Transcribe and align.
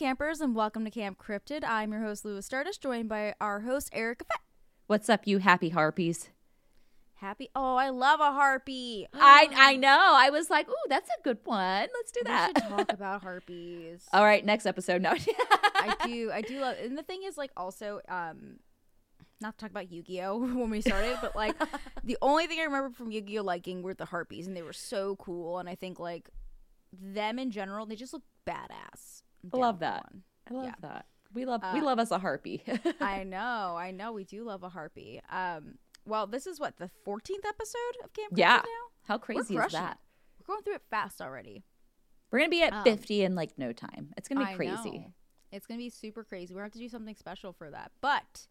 campers, 0.00 0.40
and 0.40 0.54
welcome 0.56 0.82
to 0.86 0.90
Camp 0.90 1.18
Cryptid. 1.18 1.62
I'm 1.62 1.92
your 1.92 2.00
host, 2.00 2.24
Lewis 2.24 2.46
Stardust, 2.46 2.80
joined 2.82 3.10
by 3.10 3.34
our 3.38 3.60
host, 3.60 3.90
Erica 3.92 4.24
Fett. 4.24 4.40
What's 4.86 5.10
up, 5.10 5.26
you 5.26 5.36
happy 5.38 5.68
harpies? 5.68 6.30
Happy? 7.16 7.50
Oh, 7.54 7.76
I 7.76 7.90
love 7.90 8.18
a 8.18 8.32
harpy. 8.32 9.06
I 9.12 9.48
I 9.54 9.76
know. 9.76 10.12
I 10.14 10.30
was 10.30 10.48
like, 10.48 10.70
ooh, 10.70 10.88
that's 10.88 11.10
a 11.10 11.22
good 11.22 11.36
one. 11.44 11.86
Let's 11.94 12.12
do 12.12 12.20
We 12.24 12.30
that. 12.30 12.52
should 12.56 12.68
talk 12.70 12.86
about 12.94 13.22
harpies. 13.22 14.06
All 14.14 14.24
right, 14.24 14.42
next 14.42 14.64
episode. 14.64 15.02
No. 15.10 15.14
I 15.82 15.96
do, 16.06 16.30
I 16.32 16.40
do 16.40 16.60
love. 16.60 16.76
And 16.82 16.96
the 16.96 17.02
thing 17.02 17.20
is, 17.24 17.36
like, 17.36 17.50
also, 17.54 18.00
um, 18.08 18.56
not 19.42 19.58
to 19.58 19.64
talk 19.64 19.70
about 19.70 19.92
Yu-Gi-Oh 19.92 20.38
when 20.56 20.70
we 20.70 20.80
started, 20.80 21.18
but 21.20 21.36
like, 21.36 21.56
the 22.04 22.16
only 22.22 22.46
thing 22.46 22.58
I 22.58 22.64
remember 22.64 22.88
from 22.90 23.10
Yu-Gi-Oh 23.12 23.42
liking 23.42 23.82
were 23.82 23.92
the 23.94 24.06
harpies, 24.06 24.46
and 24.46 24.56
they 24.56 24.62
were 24.62 24.72
so 24.72 25.16
cool. 25.16 25.58
And 25.58 25.68
I 25.68 25.74
think 25.74 26.00
like 26.00 26.30
them 26.90 27.38
in 27.38 27.50
general, 27.50 27.84
they 27.84 27.96
just 27.96 28.14
look 28.14 28.22
badass. 28.46 29.24
I 29.52 29.56
love 29.56 29.80
that. 29.80 30.04
one. 30.04 30.22
I 30.50 30.54
love 30.54 30.64
Yeah. 30.66 30.74
that. 30.82 31.06
We 31.32 31.44
love 31.44 31.62
we 31.72 31.80
Uh, 31.80 31.84
love 31.84 31.98
us 31.98 32.10
a 32.10 32.18
harpy. 32.18 32.62
I 33.00 33.22
know, 33.24 33.76
I 33.78 33.92
know. 33.92 34.12
We 34.12 34.24
do 34.24 34.42
love 34.44 34.62
a 34.64 34.68
harpy. 34.68 35.20
Um, 35.30 35.78
well, 36.04 36.26
this 36.26 36.46
is 36.46 36.58
what 36.58 36.76
the 36.78 36.90
14th 37.06 37.44
episode 37.46 37.96
of 38.04 38.12
Camp 38.12 38.32
Yeah. 38.34 38.56
now. 38.56 38.86
How 39.04 39.18
crazy 39.18 39.56
is 39.56 39.72
that? 39.72 39.98
We're 40.38 40.52
going 40.54 40.62
through 40.64 40.74
it 40.74 40.82
fast 40.90 41.20
already. 41.20 41.62
We're 42.30 42.40
gonna 42.40 42.48
be 42.50 42.62
at 42.62 42.72
Um, 42.72 42.84
fifty 42.84 43.22
in 43.22 43.34
like 43.34 43.58
no 43.58 43.72
time. 43.72 44.12
It's 44.16 44.28
gonna 44.28 44.44
be 44.44 44.52
I 44.52 44.54
crazy. 44.56 44.98
know. 44.98 45.12
It's 45.52 45.66
gonna 45.66 45.78
be 45.78 45.90
super 45.90 46.22
crazy. 46.24 46.54
We're 46.54 46.60
gonna 46.60 46.66
have 46.66 46.72
to 46.74 46.78
do 46.78 46.88
something 46.88 47.16
special 47.16 47.52
for 47.52 47.70
that. 47.70 47.90
But 48.00 48.46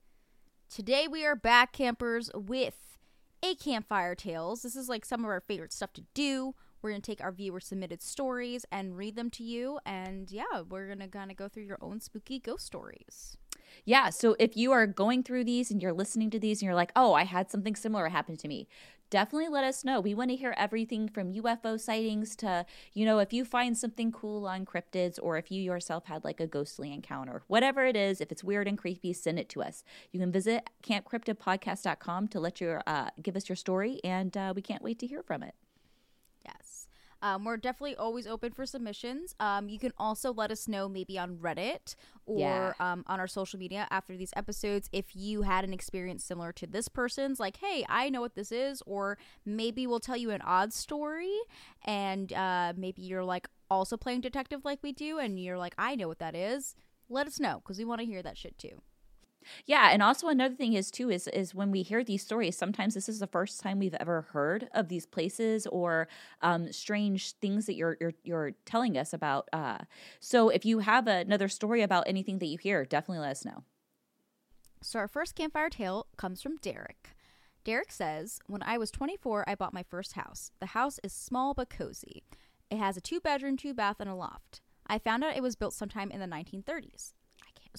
today 0.69 1.07
we 1.07 1.25
are 1.25 1.35
back 1.35 1.71
campers 1.73 2.29
with 2.33 2.97
a 3.41 3.55
campfire 3.55 4.15
tales. 4.15 4.61
This 4.63 4.75
is 4.75 4.89
like 4.89 5.05
some 5.05 5.23
of 5.23 5.29
our 5.29 5.39
favorite 5.41 5.71
stuff 5.73 5.93
to 5.93 6.03
do. 6.13 6.55
We're 6.81 6.91
gonna 6.91 7.01
take 7.01 7.21
our 7.21 7.31
viewer 7.31 7.59
submitted 7.59 8.01
stories 8.01 8.65
and 8.71 8.97
read 8.97 9.15
them 9.15 9.29
to 9.31 9.43
you. 9.43 9.79
And 9.85 10.31
yeah, 10.31 10.61
we're 10.67 10.87
gonna 10.87 11.07
kind 11.07 11.31
of 11.31 11.37
go 11.37 11.47
through 11.47 11.63
your 11.63 11.79
own 11.81 11.99
spooky 11.99 12.39
ghost 12.39 12.65
stories. 12.65 13.37
Yeah. 13.85 14.09
So 14.09 14.35
if 14.39 14.57
you 14.57 14.71
are 14.71 14.87
going 14.87 15.23
through 15.23 15.43
these 15.43 15.71
and 15.71 15.81
you're 15.81 15.93
listening 15.93 16.29
to 16.31 16.39
these 16.39 16.61
and 16.61 16.65
you're 16.65 16.75
like, 16.75 16.91
oh, 16.95 17.13
I 17.13 17.23
had 17.23 17.51
something 17.51 17.75
similar 17.75 18.09
happen 18.09 18.35
to 18.37 18.47
me, 18.47 18.67
definitely 19.09 19.49
let 19.49 19.63
us 19.63 19.83
know. 19.83 19.99
We 19.99 20.13
want 20.13 20.29
to 20.29 20.35
hear 20.35 20.53
everything 20.57 21.07
from 21.07 21.33
UFO 21.33 21.79
sightings 21.79 22.35
to, 22.37 22.65
you 22.93 23.05
know, 23.05 23.19
if 23.19 23.33
you 23.33 23.45
find 23.45 23.77
something 23.77 24.11
cool 24.11 24.45
on 24.47 24.65
cryptids 24.65 25.19
or 25.21 25.37
if 25.37 25.51
you 25.51 25.61
yourself 25.61 26.05
had 26.05 26.23
like 26.23 26.39
a 26.39 26.47
ghostly 26.47 26.93
encounter, 26.93 27.43
whatever 27.47 27.85
it 27.85 27.95
is, 27.95 28.21
if 28.21 28.31
it's 28.31 28.43
weird 28.43 28.67
and 28.67 28.77
creepy, 28.77 29.13
send 29.13 29.39
it 29.39 29.49
to 29.49 29.61
us. 29.61 29.83
You 30.11 30.19
can 30.19 30.31
visit 30.31 30.69
campcryptidpodcast.com 30.83 32.27
to 32.29 32.39
let 32.39 32.61
your, 32.61 32.83
uh, 32.85 33.09
give 33.21 33.35
us 33.35 33.49
your 33.49 33.55
story 33.55 33.99
and 34.03 34.35
uh, 34.35 34.53
we 34.55 34.61
can't 34.61 34.83
wait 34.83 34.99
to 34.99 35.07
hear 35.07 35.23
from 35.23 35.43
it. 35.43 35.55
Um, 37.21 37.43
we're 37.43 37.57
definitely 37.57 37.95
always 37.95 38.25
open 38.27 38.51
for 38.53 38.65
submissions. 38.65 39.35
Um, 39.39 39.67
you 39.69 39.77
can 39.79 39.91
also 39.97 40.31
let 40.33 40.51
us 40.51 40.67
know 40.67 40.87
maybe 40.87 41.17
on 41.19 41.35
Reddit 41.37 41.95
or 42.25 42.39
Yeah. 42.39 42.73
um, 42.79 43.03
on 43.07 43.19
our 43.19 43.27
social 43.27 43.59
media 43.59 43.87
after 43.91 44.15
these 44.15 44.31
episodes 44.35 44.89
if 44.93 45.15
you 45.15 45.41
had 45.41 45.63
an 45.65 45.73
experience 45.73 46.23
similar 46.23 46.51
to 46.53 46.65
this 46.67 46.87
person's. 46.87 47.39
Like, 47.39 47.57
hey, 47.57 47.85
I 47.89 48.09
know 48.09 48.21
what 48.21 48.35
this 48.35 48.51
is, 48.51 48.81
or 48.85 49.17
maybe 49.45 49.85
we'll 49.85 49.99
tell 49.99 50.17
you 50.17 50.31
an 50.31 50.41
odd 50.41 50.71
story, 50.73 51.35
and 51.85 52.31
uh, 52.33 52.73
maybe 52.77 53.01
you're 53.01 53.25
like 53.25 53.47
also 53.69 53.97
playing 53.97 54.21
detective 54.21 54.63
like 54.63 54.79
we 54.81 54.91
do, 54.91 55.19
and 55.19 55.39
you're 55.39 55.57
like, 55.57 55.75
I 55.77 55.95
know 55.95 56.07
what 56.07 56.19
that 56.19 56.35
is. 56.35 56.75
Let 57.09 57.27
us 57.27 57.39
know 57.39 57.59
because 57.63 57.77
we 57.77 57.85
want 57.85 57.99
to 58.01 58.05
hear 58.05 58.21
that 58.23 58.37
shit 58.37 58.57
too. 58.57 58.81
Yeah, 59.65 59.89
and 59.91 60.03
also 60.03 60.27
another 60.27 60.55
thing 60.55 60.73
is 60.73 60.91
too 60.91 61.09
is 61.09 61.27
is 61.27 61.55
when 61.55 61.71
we 61.71 61.81
hear 61.81 62.03
these 62.03 62.23
stories, 62.23 62.57
sometimes 62.57 62.93
this 62.93 63.09
is 63.09 63.19
the 63.19 63.27
first 63.27 63.61
time 63.61 63.79
we've 63.79 63.95
ever 63.95 64.23
heard 64.33 64.69
of 64.73 64.89
these 64.89 65.05
places 65.05 65.67
or 65.67 66.07
um, 66.41 66.71
strange 66.71 67.33
things 67.33 67.65
that 67.65 67.75
you're 67.75 67.97
you're 67.99 68.13
you're 68.23 68.51
telling 68.65 68.97
us 68.97 69.13
about. 69.13 69.49
Uh, 69.53 69.79
so 70.19 70.49
if 70.49 70.65
you 70.65 70.79
have 70.79 71.07
another 71.07 71.47
story 71.47 71.81
about 71.81 72.03
anything 72.07 72.39
that 72.39 72.47
you 72.47 72.57
hear, 72.57 72.85
definitely 72.85 73.19
let 73.21 73.31
us 73.31 73.45
know. 73.45 73.63
So 74.81 74.99
our 74.99 75.07
first 75.07 75.35
campfire 75.35 75.69
tale 75.69 76.07
comes 76.17 76.41
from 76.41 76.57
Derek. 76.57 77.09
Derek 77.63 77.91
says, 77.91 78.39
When 78.47 78.63
I 78.63 78.77
was 78.77 78.91
24, 78.91 79.43
I 79.47 79.55
bought 79.55 79.73
my 79.73 79.83
first 79.83 80.13
house. 80.13 80.51
The 80.59 80.67
house 80.67 80.99
is 81.03 81.11
small 81.11 81.53
but 81.53 81.69
cozy. 81.69 82.23
It 82.71 82.77
has 82.77 82.95
a 82.95 83.01
two 83.01 83.19
bedroom, 83.19 83.57
two 83.57 83.73
bath, 83.73 83.97
and 83.99 84.09
a 84.09 84.15
loft. 84.15 84.61
I 84.87 84.97
found 84.97 85.23
out 85.23 85.35
it 85.35 85.43
was 85.43 85.55
built 85.55 85.73
sometime 85.73 86.11
in 86.11 86.19
the 86.19 86.25
1930s. 86.25 87.13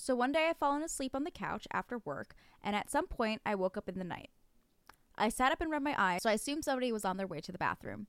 So 0.01 0.15
one 0.15 0.33
day 0.33 0.49
I 0.49 0.55
fallen 0.55 0.83
asleep 0.83 1.15
on 1.15 1.25
the 1.25 1.31
couch 1.31 1.69
after 1.73 1.99
work, 1.99 2.35
and 2.63 2.75
at 2.75 2.91
some 2.91 3.07
point 3.07 3.43
I 3.45 3.55
woke 3.55 3.77
up 3.77 3.89
in 3.89 3.99
the 3.99 4.05
night. 4.05 4.31
I 5.17 5.29
sat 5.29 5.53
up 5.53 5.61
and 5.61 5.71
rubbed 5.71 5.85
my 5.85 5.95
eyes, 5.99 6.23
so 6.23 6.31
I 6.31 6.35
assumed 6.35 6.65
somebody 6.65 6.91
was 6.91 7.05
on 7.05 7.19
their 7.19 7.27
way 7.27 7.41
to 7.41 7.53
the 7.53 7.59
bathroom. 7.59 8.07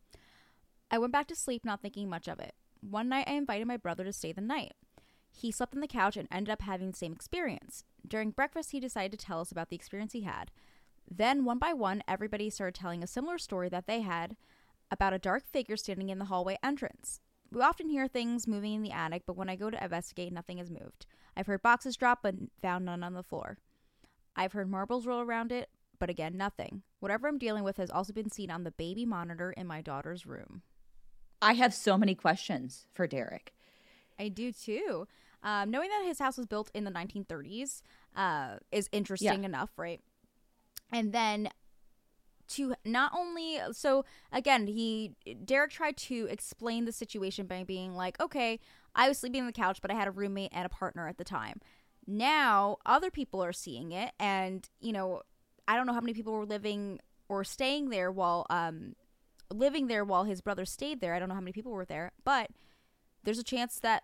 I 0.90 0.98
went 0.98 1.12
back 1.12 1.28
to 1.28 1.36
sleep, 1.36 1.66
not 1.66 1.82
thinking 1.82 2.10
much 2.10 2.30
of 2.30 2.40
it. 2.40 2.54
One 2.80 3.10
night 3.10 3.28
I 3.28 3.34
invited 3.34 3.68
my 3.68 3.78
brother 3.78 4.06
to 4.06 4.14
stay 4.14 4.32
the 4.32 4.42
night. 4.42 4.74
He 5.30 5.52
slept 5.52 5.76
on 5.76 5.82
the 5.82 5.88
couch 5.88 6.16
and 6.16 6.28
ended 6.32 6.52
up 6.52 6.62
having 6.62 6.92
the 6.92 6.98
same 6.98 7.14
experience. 7.14 7.84
During 8.08 8.32
breakfast, 8.32 8.72
he 8.72 8.80
decided 8.80 9.18
to 9.20 9.26
tell 9.26 9.42
us 9.42 9.52
about 9.52 9.70
the 9.70 9.76
experience 9.76 10.14
he 10.14 10.22
had. 10.22 10.50
Then, 11.10 11.44
one 11.44 11.60
by 11.60 11.74
one, 11.74 12.04
everybody 12.08 12.50
started 12.50 12.80
telling 12.80 13.04
a 13.04 13.08
similar 13.08 13.38
story 13.38 13.68
that 13.70 13.88
they 13.88 14.02
had 14.02 14.38
about 14.90 15.14
a 15.14 15.20
dark 15.20 15.46
figure 15.46 15.78
standing 15.78 16.10
in 16.10 16.20
the 16.20 16.26
hallway 16.26 16.58
entrance. 16.64 17.20
We 17.52 17.62
often 17.62 17.90
hear 17.90 18.08
things 18.08 18.48
moving 18.48 18.74
in 18.74 18.82
the 18.82 18.92
attic, 18.92 19.24
but 19.26 19.36
when 19.36 19.50
I 19.50 19.56
go 19.58 19.70
to 19.70 19.84
investigate, 19.84 20.32
nothing 20.32 20.58
has 20.60 20.70
moved. 20.70 21.06
I've 21.36 21.48
heard 21.48 21.62
boxes 21.62 21.98
drop, 21.98 22.20
but 22.24 22.36
found 22.62 22.86
none 22.86 23.04
on 23.04 23.14
the 23.14 23.24
floor. 23.24 23.58
I've 24.36 24.54
heard 24.54 24.70
marbles 24.70 25.06
roll 25.06 25.20
around 25.20 25.52
it, 25.52 25.70
but 26.00 26.10
again, 26.10 26.38
nothing. 26.38 26.84
Whatever 27.02 27.28
I'm 27.28 27.38
dealing 27.38 27.64
with 27.66 27.76
has 27.78 27.92
also 27.92 28.14
been 28.14 28.30
seen 28.30 28.50
on 28.50 28.64
the 28.64 28.72
baby 28.72 29.06
monitor 29.06 29.52
in 29.52 29.68
my 29.68 29.82
daughter's 29.82 30.26
room. 30.26 30.62
I 31.42 31.54
have 31.54 31.74
so 31.74 31.98
many 31.98 32.16
questions 32.16 32.86
for 32.94 33.06
Derek. 33.06 33.54
I 34.18 34.30
do 34.30 34.54
too. 34.54 35.08
Um, 35.44 35.72
knowing 35.72 35.90
that 35.90 36.06
his 36.06 36.20
house 36.20 36.38
was 36.38 36.46
built 36.46 36.72
in 36.74 36.84
the 36.86 36.92
1930s 36.92 37.82
uh, 38.16 38.58
is 38.72 38.88
interesting 38.94 39.42
Yeah. 39.42 39.46
enough, 39.48 39.72
right? 39.76 40.00
And 40.92 41.12
then 41.12 41.50
to 42.52 42.76
not 42.86 43.12
only 43.16 43.60
so 43.72 44.06
again, 44.32 44.68
he 44.68 45.16
Derek 45.46 45.72
tried 45.72 45.98
to 45.98 46.28
explain 46.30 46.86
the 46.86 46.92
situation 46.92 47.48
by 47.48 47.64
being 47.64 47.96
like, 47.96 48.20
"Okay, 48.20 48.60
I 48.96 49.08
was 49.08 49.18
sleeping 49.18 49.42
on 49.42 49.48
the 49.48 49.54
couch, 49.54 49.82
but 49.82 49.92
I 49.92 49.96
had 49.96 50.08
a 50.08 50.12
roommate 50.12 50.52
and 50.54 50.66
a 50.66 50.70
partner 50.70 51.08
at 51.08 51.18
the 51.18 51.24
time." 51.24 51.60
Now 52.08 52.78
other 52.86 53.12
people 53.12 53.44
are 53.44 53.54
seeing 53.54 53.92
it, 53.92 54.12
and 54.20 54.68
you 54.80 54.92
know, 54.94 55.22
I 55.68 55.76
don't 55.76 55.86
know 55.86 55.94
how 55.94 56.02
many 56.02 56.14
people 56.14 56.34
were 56.34 56.46
living 56.46 57.00
or 57.30 57.44
staying 57.44 57.90
there 57.90 58.12
while 58.12 58.46
um 58.50 58.96
living 59.52 59.88
there 59.88 60.04
while 60.04 60.24
his 60.24 60.42
brother 60.42 60.66
stayed 60.66 61.02
there. 61.02 61.14
I 61.14 61.20
don't 61.20 61.30
know 61.30 61.36
how 61.36 61.42
many 61.42 61.52
people 61.54 61.72
were 61.72 61.86
there, 61.86 62.12
but 62.24 62.50
there's 63.24 63.40
a 63.40 63.44
chance 63.44 63.80
that 63.80 64.04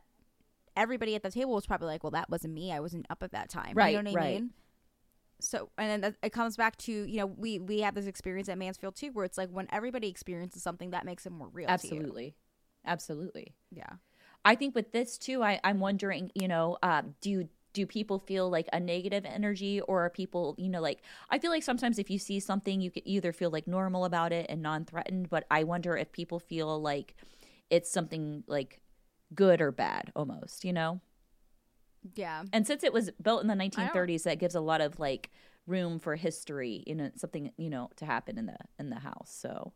everybody 0.75 1.15
at 1.15 1.23
the 1.23 1.31
table 1.31 1.53
was 1.53 1.65
probably 1.65 1.87
like, 1.87 2.03
"Well, 2.03 2.11
that 2.11 2.29
wasn't 2.29 2.53
me. 2.53 2.71
I 2.71 2.79
wasn't 2.79 3.05
up 3.09 3.23
at 3.23 3.31
that 3.31 3.49
time." 3.49 3.75
Right, 3.75 3.89
You 3.95 4.03
know 4.03 4.11
what 4.11 4.19
I 4.19 4.21
right. 4.23 4.33
mean? 4.35 4.53
So, 5.39 5.69
and 5.77 6.03
then 6.03 6.15
it 6.23 6.31
comes 6.31 6.57
back 6.57 6.77
to 6.77 6.91
you 6.91 7.17
know 7.17 7.25
we 7.27 7.59
we 7.59 7.81
have 7.81 7.95
this 7.95 8.07
experience 8.07 8.49
at 8.49 8.57
Mansfield 8.57 8.95
too, 8.95 9.11
where 9.11 9.25
it's 9.25 9.37
like 9.37 9.49
when 9.49 9.67
everybody 9.71 10.07
experiences 10.07 10.63
something, 10.63 10.91
that 10.91 11.05
makes 11.05 11.25
it 11.25 11.31
more 11.31 11.49
real. 11.49 11.69
Absolutely, 11.69 12.35
absolutely. 12.85 13.53
Yeah. 13.71 13.93
I 14.45 14.55
think 14.55 14.75
with 14.75 14.91
this 14.91 15.17
too, 15.17 15.43
I, 15.43 15.59
I'm 15.63 15.79
wondering, 15.79 16.31
you 16.33 16.47
know, 16.47 16.77
um, 16.81 17.15
do 17.21 17.47
do 17.73 17.85
people 17.85 18.17
feel 18.17 18.49
like 18.49 18.67
a 18.73 18.79
negative 18.79 19.23
energy 19.25 19.81
or 19.81 20.05
are 20.05 20.09
people, 20.09 20.55
you 20.57 20.69
know, 20.69 20.81
like 20.81 21.01
I 21.29 21.37
feel 21.37 21.51
like 21.51 21.63
sometimes 21.63 21.99
if 21.99 22.09
you 22.09 22.17
see 22.17 22.39
something, 22.39 22.81
you 22.81 22.89
could 22.89 23.03
either 23.05 23.31
feel 23.31 23.51
like 23.51 23.67
normal 23.67 24.05
about 24.05 24.31
it 24.31 24.47
and 24.49 24.61
non-threatened, 24.61 25.29
but 25.29 25.45
I 25.51 25.63
wonder 25.63 25.95
if 25.95 26.11
people 26.11 26.39
feel 26.39 26.81
like 26.81 27.15
it's 27.69 27.91
something 27.91 28.43
like 28.47 28.81
good 29.35 29.61
or 29.61 29.71
bad 29.71 30.11
almost, 30.15 30.65
you 30.65 30.73
know. 30.73 31.01
Yeah. 32.15 32.43
And 32.53 32.65
since 32.67 32.83
it 32.83 32.93
was 32.93 33.11
built 33.21 33.41
in 33.41 33.47
the 33.47 33.53
1930s, 33.55 34.23
that 34.23 34.39
gives 34.39 34.55
a 34.55 34.61
lot 34.61 34.81
of 34.81 34.99
like 34.99 35.31
room 35.65 35.99
for 35.99 36.15
history, 36.15 36.83
you 36.87 36.95
know, 36.95 37.11
something 37.15 37.51
you 37.57 37.69
know 37.69 37.89
to 37.97 38.05
happen 38.05 38.37
in 38.37 38.45
the 38.45 38.57
in 38.79 38.89
the 38.89 38.99
house. 38.99 39.35
So 39.37 39.73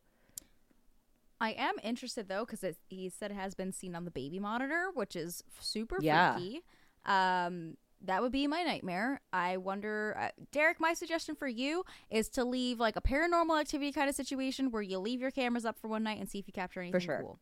I 1.39 1.51
am 1.51 1.75
interested 1.83 2.27
though 2.29 2.45
because 2.45 2.63
he 2.87 3.09
said 3.09 3.31
it 3.31 3.35
has 3.35 3.55
been 3.55 3.71
seen 3.71 3.95
on 3.95 4.05
the 4.05 4.11
baby 4.11 4.39
monitor, 4.39 4.89
which 4.93 5.15
is 5.15 5.43
super 5.59 5.97
Yeah. 6.01 6.33
freaky. 6.35 6.61
Um, 7.05 7.77
that 8.03 8.21
would 8.21 8.31
be 8.31 8.47
my 8.47 8.63
nightmare. 8.63 9.21
I 9.31 9.57
wonder, 9.57 10.15
uh, 10.19 10.29
Derek. 10.51 10.79
My 10.79 10.93
suggestion 10.93 11.35
for 11.35 11.47
you 11.47 11.83
is 12.09 12.29
to 12.29 12.43
leave 12.43 12.79
like 12.79 12.95
a 12.95 13.01
paranormal 13.01 13.59
activity 13.59 13.91
kind 13.91 14.09
of 14.09 14.15
situation 14.15 14.71
where 14.71 14.81
you 14.81 14.97
leave 14.99 15.19
your 15.21 15.29
cameras 15.31 15.65
up 15.65 15.77
for 15.79 15.87
one 15.87 16.03
night 16.03 16.19
and 16.19 16.29
see 16.29 16.39
if 16.39 16.47
you 16.47 16.53
capture 16.53 16.79
anything 16.79 16.99
for 16.99 17.03
sure. 17.05 17.19
cool. 17.21 17.39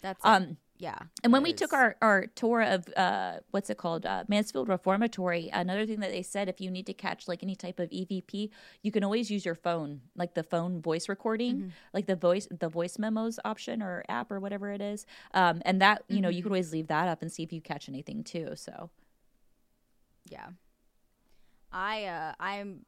That's 0.00 0.24
um 0.24 0.56
yeah. 0.82 0.98
And 1.22 1.32
when 1.32 1.44
we 1.44 1.52
took 1.52 1.72
our, 1.72 1.94
our 2.02 2.26
tour 2.26 2.60
of 2.62 2.88
uh, 2.96 3.34
what's 3.52 3.70
it 3.70 3.78
called, 3.78 4.04
uh, 4.04 4.24
Mansfield 4.26 4.68
Reformatory, 4.68 5.48
another 5.52 5.86
thing 5.86 6.00
that 6.00 6.10
they 6.10 6.22
said 6.22 6.48
if 6.48 6.60
you 6.60 6.70
need 6.72 6.86
to 6.86 6.92
catch 6.92 7.28
like 7.28 7.42
any 7.44 7.54
type 7.54 7.78
of 7.78 7.88
EVP, 7.90 8.50
you 8.82 8.90
can 8.90 9.04
always 9.04 9.30
use 9.30 9.44
your 9.44 9.54
phone, 9.54 10.00
like 10.16 10.34
the 10.34 10.42
phone 10.42 10.82
voice 10.82 11.08
recording, 11.08 11.54
Mm-hmm. 11.56 11.68
like 11.94 12.06
the 12.06 12.16
voice 12.16 12.48
the 12.50 12.68
voice 12.68 12.98
memos 12.98 13.38
option 13.44 13.80
or 13.80 14.02
app 14.08 14.32
or 14.32 14.40
whatever 14.40 14.72
it 14.72 14.80
is, 14.80 15.06
um, 15.34 15.62
and 15.64 15.80
that 15.80 16.02
you 16.08 16.20
know 16.20 16.28
Mm-hmm. 16.28 16.36
you 16.36 16.42
could 16.42 16.52
always 16.52 16.72
leave 16.72 16.88
that 16.88 17.06
up 17.08 17.22
and 17.22 17.30
see 17.30 17.44
if 17.44 17.52
you 17.52 17.60
catch 17.60 17.88
anything 17.88 18.24
too. 18.24 18.50
So 18.56 18.90
yeah. 20.28 20.48
I 21.70 22.04
uh 22.06 22.32
I'm 22.40 22.86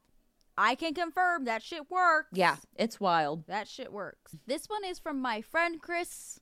I 0.56 0.74
can 0.76 0.94
confirm 0.94 1.44
that 1.46 1.62
shit 1.62 1.90
works. 1.90 2.28
yeah, 2.32 2.56
it's 2.76 3.00
wild. 3.00 3.46
That 3.46 3.66
shit 3.68 3.92
works. 3.92 4.36
This 4.46 4.66
one 4.68 4.84
is 4.84 4.98
from 4.98 5.20
my 5.20 5.40
friend 5.40 5.80
Chris. 5.80 6.40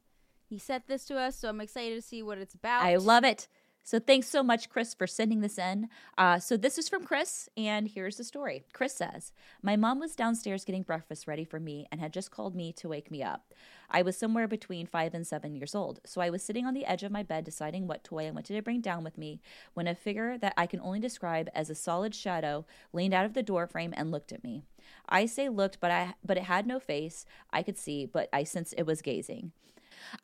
He 0.53 0.59
sent 0.59 0.87
this 0.87 1.07
to 1.07 1.17
us, 1.17 1.39
so 1.39 1.49
I'm 1.49 1.63
excited 1.63 1.95
to 1.95 2.07
see 2.07 2.23
what 2.23 2.37
it's 2.37 2.53
about. 2.53 2.85
I 2.85 2.97
love 2.97 3.25
it. 3.25 3.49
So 3.85 3.99
thanks 3.99 4.29
so 4.29 4.43
much, 4.43 4.69
Chris, 4.69 4.93
for 4.93 5.07
sending 5.07 5.41
this 5.41 5.57
in. 5.57 5.89
Uh, 6.19 6.39
so 6.41 6.59
this 6.59 6.77
is 6.77 6.91
from 6.91 7.05
Chris, 7.05 7.49
and 7.57 7.89
here's 7.89 8.19
the 8.19 8.25
story. 8.25 8.63
Chris 8.75 8.93
says, 8.93 9.33
My 9.63 9.77
mom 9.77 9.99
was 9.99 10.15
downstairs 10.15 10.67
getting 10.67 10.83
breakfast 10.83 11.27
ready 11.27 11.47
for 11.47 11.59
me 11.59 11.87
and 11.91 12.03
had 12.03 12.13
just 12.13 12.31
called 12.31 12.55
me 12.55 12.71
to 12.75 12.89
wake 12.91 13.11
me 13.11 13.23
up. 13.23 13.55
I 13.91 14.03
was 14.03 14.15
somewhere 14.15 14.47
between 14.47 14.87
five 14.87 15.15
and 15.15 15.27
seven 15.27 15.55
years 15.55 15.75
old, 15.75 16.01
so 16.05 16.21
I 16.21 16.29
was 16.29 16.43
sitting 16.43 16.67
on 16.67 16.75
the 16.75 16.85
edge 16.85 17.03
of 17.03 17.11
my 17.11 17.23
bed 17.23 17.45
deciding 17.45 17.87
what 17.87 18.05
toy 18.05 18.27
I 18.27 18.31
wanted 18.31 18.53
to 18.53 18.61
bring 18.61 18.83
down 18.83 19.05
with 19.05 19.17
me 19.17 19.41
when 19.73 19.89
a 19.89 19.95
figure 19.95 20.37
that 20.37 20.53
I 20.59 20.67
can 20.67 20.81
only 20.81 21.01
describe 21.01 21.49
as 21.55 21.71
a 21.71 21.75
solid 21.75 22.15
shadow 22.15 22.67
leaned 22.93 23.15
out 23.15 23.25
of 23.25 23.33
the 23.33 23.43
door 23.43 23.67
frame 23.67 23.95
and 23.97 24.11
looked 24.11 24.33
at 24.33 24.45
me. 24.45 24.65
I 25.09 25.25
say 25.25 25.49
looked, 25.49 25.81
but 25.81 25.91
I 25.91 26.13
but 26.23 26.37
it 26.37 26.43
had 26.43 26.67
no 26.67 26.79
face 26.79 27.25
I 27.51 27.63
could 27.63 27.79
see, 27.79 28.05
but 28.05 28.29
I 28.35 28.45
sensed 28.45 28.75
it 28.77 28.85
was 28.85 29.01
gazing. 29.01 29.53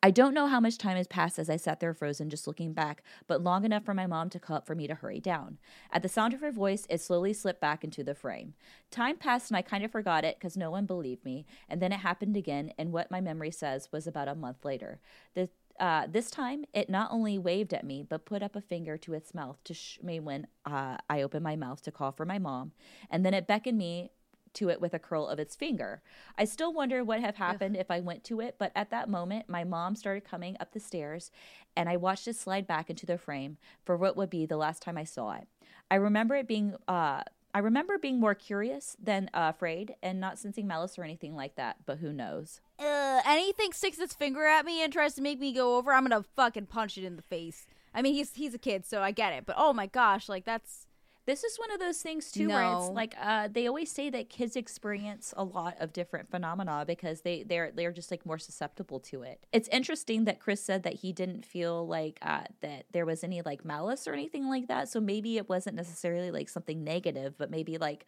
I 0.01 0.11
don't 0.11 0.33
know 0.33 0.47
how 0.47 0.59
much 0.59 0.77
time 0.77 0.97
has 0.97 1.07
passed 1.07 1.39
as 1.39 1.49
I 1.49 1.57
sat 1.57 1.79
there 1.79 1.93
frozen, 1.93 2.29
just 2.29 2.47
looking 2.47 2.73
back, 2.73 3.03
but 3.27 3.43
long 3.43 3.65
enough 3.65 3.85
for 3.85 3.93
my 3.93 4.07
mom 4.07 4.29
to 4.31 4.39
call 4.39 4.57
up 4.57 4.67
for 4.67 4.75
me 4.75 4.87
to 4.87 4.95
hurry 4.95 5.19
down. 5.19 5.57
At 5.91 6.03
the 6.03 6.09
sound 6.09 6.33
of 6.33 6.41
her 6.41 6.51
voice, 6.51 6.85
it 6.89 7.01
slowly 7.01 7.33
slipped 7.33 7.61
back 7.61 7.83
into 7.83 8.03
the 8.03 8.15
frame. 8.15 8.53
Time 8.91 9.17
passed 9.17 9.49
and 9.49 9.57
I 9.57 9.61
kind 9.61 9.83
of 9.83 9.91
forgot 9.91 10.25
it 10.25 10.37
because 10.39 10.57
no 10.57 10.71
one 10.71 10.85
believed 10.85 11.25
me, 11.25 11.45
and 11.67 11.81
then 11.81 11.91
it 11.91 11.99
happened 11.99 12.37
again, 12.37 12.73
and 12.77 12.91
what 12.91 13.11
my 13.11 13.21
memory 13.21 13.51
says 13.51 13.91
was 13.91 14.07
about 14.07 14.27
a 14.27 14.35
month 14.35 14.63
later. 14.65 14.99
The 15.33 15.49
uh, 15.79 16.07
this 16.11 16.29
time, 16.29 16.65
it 16.73 16.89
not 16.89 17.09
only 17.09 17.37
waved 17.37 17.73
at 17.73 17.85
me, 17.85 18.03
but 18.03 18.25
put 18.25 18.43
up 18.43 18.55
a 18.55 18.61
finger 18.61 18.97
to 18.97 19.13
its 19.13 19.33
mouth 19.33 19.63
to 19.63 19.73
sh 19.73 19.97
me 20.03 20.19
when 20.19 20.45
uh, 20.65 20.97
I 21.09 21.21
opened 21.21 21.43
my 21.43 21.55
mouth 21.55 21.81
to 21.83 21.91
call 21.91 22.11
for 22.11 22.25
my 22.25 22.37
mom. 22.37 22.73
And 23.09 23.25
then 23.25 23.33
it 23.33 23.47
beckoned 23.47 23.77
me 23.77 24.11
to 24.55 24.69
it 24.69 24.81
with 24.81 24.93
a 24.93 24.99
curl 24.99 25.27
of 25.27 25.39
its 25.39 25.55
finger. 25.55 26.01
I 26.37 26.45
still 26.45 26.73
wonder 26.73 27.03
what 27.03 27.21
have 27.21 27.35
happened 27.35 27.75
Ugh. 27.75 27.81
if 27.81 27.91
I 27.91 27.99
went 27.99 28.23
to 28.25 28.39
it, 28.39 28.55
but 28.57 28.71
at 28.75 28.89
that 28.91 29.09
moment, 29.09 29.49
my 29.49 29.63
mom 29.63 29.95
started 29.95 30.23
coming 30.23 30.57
up 30.59 30.71
the 30.71 30.79
stairs, 30.79 31.31
and 31.75 31.89
I 31.89 31.97
watched 31.97 32.27
it 32.27 32.35
slide 32.35 32.67
back 32.67 32.89
into 32.89 33.05
the 33.05 33.17
frame 33.17 33.57
for 33.85 33.95
what 33.97 34.17
would 34.17 34.29
be 34.29 34.45
the 34.45 34.57
last 34.57 34.81
time 34.81 34.97
I 34.97 35.03
saw 35.03 35.33
it. 35.33 35.47
I 35.91 35.95
remember 35.95 36.35
it 36.35 36.47
being. 36.47 36.75
Uh, 36.87 37.23
I 37.51 37.59
remember 37.59 37.97
being 37.97 38.19
more 38.19 38.35
curious 38.35 38.95
than 39.01 39.29
uh, 39.33 39.51
afraid 39.55 39.95
and 40.03 40.19
not 40.19 40.37
sensing 40.37 40.67
malice 40.67 40.99
or 40.99 41.03
anything 41.03 41.35
like 41.35 41.55
that, 41.55 41.77
but 41.85 41.97
who 41.97 42.13
knows? 42.13 42.61
Uh, 42.77 43.21
anything 43.25 43.73
sticks 43.73 43.97
its 43.97 44.13
finger 44.13 44.45
at 44.45 44.65
me 44.65 44.83
and 44.83 44.93
tries 44.93 45.15
to 45.15 45.23
make 45.23 45.39
me 45.39 45.51
go 45.51 45.77
over, 45.77 45.91
I'm 45.91 46.07
gonna 46.07 46.23
fucking 46.35 46.67
punch 46.67 46.97
it 46.97 47.03
in 47.03 47.15
the 47.15 47.23
face. 47.23 47.65
I 47.93 48.03
mean, 48.03 48.13
he's 48.13 48.33
he's 48.35 48.53
a 48.53 48.59
kid, 48.59 48.85
so 48.85 49.01
I 49.01 49.11
get 49.11 49.33
it. 49.33 49.45
But 49.47 49.55
oh 49.57 49.73
my 49.73 49.87
gosh, 49.87 50.29
like 50.29 50.45
that's 50.45 50.85
this 51.29 51.43
is 51.43 51.59
one 51.59 51.71
of 51.71 51.79
those 51.79 52.01
things 52.01 52.31
too 52.31 52.47
no. 52.47 52.55
where 52.55 52.73
it's 52.73 52.89
like 52.89 53.13
uh, 53.21 53.47
they 53.51 53.67
always 53.67 53.91
say 53.91 54.09
that 54.09 54.29
kids 54.29 54.55
experience 54.55 55.31
a 55.37 55.43
lot 55.43 55.75
of 55.79 55.93
different 55.93 56.27
phenomena 56.31 56.83
because 56.87 57.21
they 57.21 57.43
they're 57.43 57.71
they're 57.71 57.91
just 57.91 58.09
like 58.09 58.25
more 58.25 58.39
susceptible 58.39 58.99
to 58.99 59.21
it. 59.21 59.45
It's 59.53 59.67
interesting 59.67 60.25
that 60.25 60.39
Chris 60.39 60.59
said 60.59 60.81
that 60.83 60.95
he 60.95 61.13
didn't 61.13 61.45
feel 61.45 61.85
like 61.85 62.17
uh, 62.23 62.45
that 62.61 62.85
there 62.93 63.05
was 63.05 63.23
any 63.23 63.43
like 63.43 63.63
malice 63.63 64.07
or 64.07 64.13
anything 64.13 64.49
like 64.49 64.69
that. 64.69 64.89
So 64.89 64.99
maybe 64.99 65.37
it 65.37 65.47
wasn't 65.47 65.75
necessarily 65.75 66.31
like 66.31 66.49
something 66.49 66.83
negative, 66.83 67.35
but 67.37 67.51
maybe 67.51 67.77
like 67.77 68.07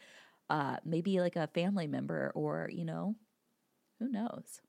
uh, 0.50 0.78
maybe 0.84 1.20
like 1.20 1.36
a 1.36 1.46
family 1.46 1.86
member 1.86 2.32
or 2.34 2.72
you 2.74 2.86
know 2.86 3.16
who 4.00 4.10
knows. 4.10 4.62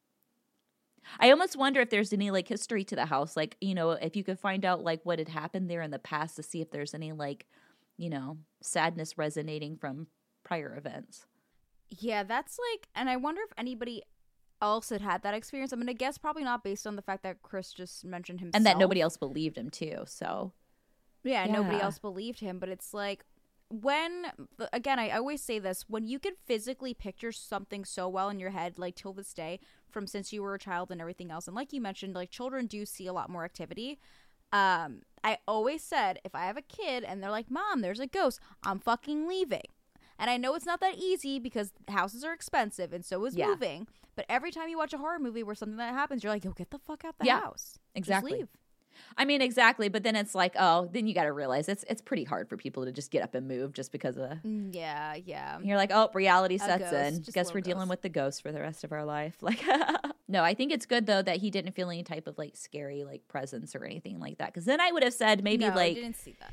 I 1.19 1.31
almost 1.31 1.57
wonder 1.57 1.81
if 1.81 1.89
there's 1.89 2.13
any 2.13 2.31
like 2.31 2.49
history 2.49 2.85
to 2.85 2.97
the 2.97 3.07
house, 3.07 3.35
like 3.35 3.57
you 3.63 3.75
know, 3.75 3.93
if 3.93 4.15
you 4.15 4.23
could 4.23 4.39
find 4.39 4.67
out 4.67 4.85
like 4.85 5.01
what 5.05 5.19
had 5.19 5.31
happened 5.31 5.71
there 5.71 5.81
in 5.81 5.91
the 5.91 5.99
past 5.99 6.37
to 6.37 6.43
see 6.43 6.61
if 6.61 6.71
there's 6.71 6.93
any 6.93 7.13
like 7.13 7.47
you 8.03 8.11
know, 8.11 8.37
sadness 8.61 9.17
resonating 9.17 9.77
from 9.77 10.09
prior 10.43 10.77
events. 10.77 11.25
Yeah, 11.89 12.25
that's 12.25 12.59
like, 12.73 12.89
and 12.97 13.09
I 13.09 13.17
wonder 13.17 13.43
if 13.43 13.53
anybody 13.57 14.03
else 14.61 14.89
had 14.91 15.01
had 15.01 15.23
that 15.23 15.35
experience. 15.35 15.73
I'm 15.73 15.79
gonna 15.79 15.95
guess 15.95 16.19
probably 16.19 16.43
not, 16.43 16.65
based 16.65 16.85
on 16.85 16.97
the 16.97 17.03
fact 17.03 17.23
that 17.23 17.43
Chris 17.43 17.73
just 17.73 18.05
mentioned 18.05 18.41
himself, 18.41 18.57
and 18.57 18.67
that 18.67 18.77
nobody 18.77 19.01
else 19.01 19.17
believed 19.17 19.57
him 19.57 19.71
too. 19.71 20.03
So, 20.07 20.53
yeah, 21.23 21.45
yeah. 21.47 21.53
nobody 21.53 21.81
else 21.81 22.01
believed 22.01 22.41
him. 22.41 22.59
But 22.59 22.71
it's 22.71 22.93
like 22.93 23.25
when 23.71 24.27
again, 24.73 24.99
I 24.99 25.11
always 25.11 25.41
say 25.41 25.61
this: 25.61 25.85
when 25.87 26.05
you 26.05 26.19
can 26.19 26.33
physically 26.45 26.95
picture 26.95 27.31
something 27.31 27.85
so 27.85 28.09
well 28.09 28.31
in 28.31 28.41
your 28.41 28.51
head, 28.51 28.79
like 28.79 28.97
till 28.97 29.13
this 29.13 29.33
day, 29.33 29.61
from 29.89 30.09
since 30.09 30.33
you 30.33 30.43
were 30.43 30.55
a 30.55 30.59
child 30.59 30.91
and 30.91 31.01
everything 31.01 31.31
else, 31.31 31.47
and 31.47 31.55
like 31.55 31.73
you 31.73 31.81
mentioned, 31.81 32.15
like 32.15 32.31
children 32.31 32.67
do 32.67 32.85
see 32.85 33.07
a 33.07 33.13
lot 33.13 33.31
more 33.31 33.45
activity. 33.45 34.01
Um, 34.53 35.03
I 35.25 35.39
always 35.47 35.83
said 35.83 36.19
if 36.25 36.35
I 36.35 36.45
have 36.47 36.57
a 36.57 36.63
kid 36.63 37.05
and 37.05 37.23
they're 37.23 37.31
like, 37.31 37.51
"Mom, 37.51 37.81
there's 37.81 38.01
a 38.01 38.07
ghost," 38.07 38.41
I'm 38.65 38.81
fucking 38.81 39.29
leaving. 39.29 39.63
And 40.19 40.31
I 40.31 40.37
know 40.37 40.55
it's 40.55 40.67
not 40.67 40.81
that 40.81 40.97
easy 40.97 41.39
because 41.39 41.73
houses 41.89 42.23
are 42.23 42.33
expensive 42.33 42.93
and 42.93 43.05
so 43.05 43.25
is 43.25 43.35
yeah. 43.35 43.49
moving. 43.49 43.89
But 44.15 44.27
every 44.29 44.51
time 44.51 44.69
you 44.69 44.77
watch 44.77 44.93
a 44.93 44.99
horror 44.99 45.19
movie 45.19 45.43
where 45.43 45.55
something 45.55 45.79
that 45.79 45.95
happens, 45.95 46.23
you're 46.23 46.33
like, 46.33 46.45
"Yo, 46.45 46.53
get 46.53 46.71
the 46.71 46.79
fuck 46.79 47.05
out 47.05 47.19
the 47.19 47.27
yeah, 47.27 47.41
house." 47.41 47.79
Exactly. 47.95 48.45
I 49.17 49.25
mean, 49.25 49.43
exactly. 49.43 49.89
But 49.89 50.03
then 50.03 50.17
it's 50.17 50.35
like, 50.35 50.55
oh, 50.59 50.89
then 50.93 51.07
you 51.07 51.15
got 51.15 51.25
to 51.25 51.33
realize 51.33 51.69
it's 51.69 51.85
it's 51.89 52.03
pretty 52.03 52.25
hard 52.25 52.49
for 52.49 52.57
people 52.57 52.85
to 52.85 52.93
just 52.93 53.11
get 53.11 53.23
up 53.23 53.35
and 53.35 53.47
move 53.49 53.73
just 53.73 53.93
because 53.93 54.17
of. 54.17 54.31
Mm, 54.45 54.75
yeah, 54.75 55.15
yeah. 55.15 55.59
You're 55.63 55.77
like, 55.77 55.91
oh, 55.93 56.11
reality 56.15 56.59
sets 56.59 56.91
ghost, 56.91 57.29
in. 57.29 57.33
Guess 57.33 57.55
we're 57.55 57.61
ghost. 57.61 57.65
dealing 57.65 57.89
with 57.89 58.03
the 58.03 58.09
ghost 58.09 58.43
for 58.43 58.53
the 58.53 58.61
rest 58.61 58.85
of 58.85 58.93
our 58.93 59.05
life. 59.05 59.37
Like, 59.53 59.65
no, 60.29 60.43
I 60.43 60.55
think 60.55 60.73
it's 60.73 60.87
good 60.87 61.05
though 61.05 61.21
that 61.21 61.37
he 61.37 61.51
didn't 61.51 61.73
feel 61.73 61.91
any 61.91 62.03
type 62.03 62.27
of 62.27 62.39
like 62.39 62.57
scary 62.57 63.05
like 63.05 63.27
presence 63.29 63.75
or 63.75 63.85
anything 63.85 64.19
like 64.19 64.39
that. 64.39 64.47
Because 64.47 64.65
then 64.65 64.81
I 64.81 64.91
would 64.91 65.03
have 65.03 65.13
said 65.13 65.45
maybe 65.45 65.67
no, 65.67 65.75
like, 65.75 65.99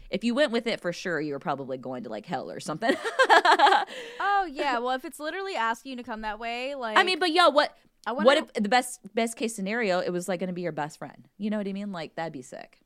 if 0.10 0.24
you 0.24 0.36
went 0.36 0.52
with 0.52 0.68
it 0.68 0.82
for 0.82 0.92
sure, 0.92 1.22
you 1.22 1.32
were 1.32 1.40
probably 1.40 1.78
going 1.78 2.04
to 2.04 2.10
like 2.10 2.26
hell 2.26 2.52
or 2.52 2.60
something. 2.60 2.94
oh 3.30 4.48
yeah, 4.52 4.80
well 4.80 4.96
if 4.96 5.06
it's 5.06 5.20
literally 5.20 5.56
asking 5.56 5.92
you 5.92 5.96
to 5.98 6.04
come 6.04 6.22
that 6.22 6.40
way, 6.40 6.76
like 6.76 6.98
I 6.98 7.04
mean, 7.04 7.20
but 7.20 7.32
yo, 7.32 7.50
what 7.50 7.78
what 8.08 8.38
if 8.38 8.54
the 8.54 8.70
best 8.70 9.00
best 9.14 9.36
case 9.36 9.56
scenario 9.56 10.00
it 10.00 10.12
was 10.12 10.28
like 10.28 10.40
going 10.40 10.48
to 10.48 10.54
be 10.54 10.62
your 10.62 10.72
best 10.72 10.98
friend? 11.00 11.28
You 11.38 11.50
know 11.50 11.58
what 11.58 11.68
I 11.68 11.74
mean? 11.74 11.92
Like 11.92 12.16
that'd 12.16 12.34
be 12.34 12.42
sick. 12.42 12.80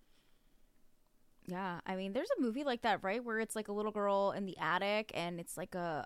Yeah, 1.47 1.81
I 1.85 1.95
mean, 1.95 2.13
there's 2.13 2.29
a 2.37 2.41
movie 2.41 2.63
like 2.63 2.83
that, 2.83 3.03
right? 3.03 3.23
Where 3.23 3.39
it's 3.39 3.55
like 3.55 3.67
a 3.67 3.73
little 3.73 3.91
girl 3.91 4.31
in 4.31 4.45
the 4.45 4.57
attic, 4.57 5.11
and 5.13 5.39
it's 5.39 5.57
like 5.57 5.75
a, 5.75 6.05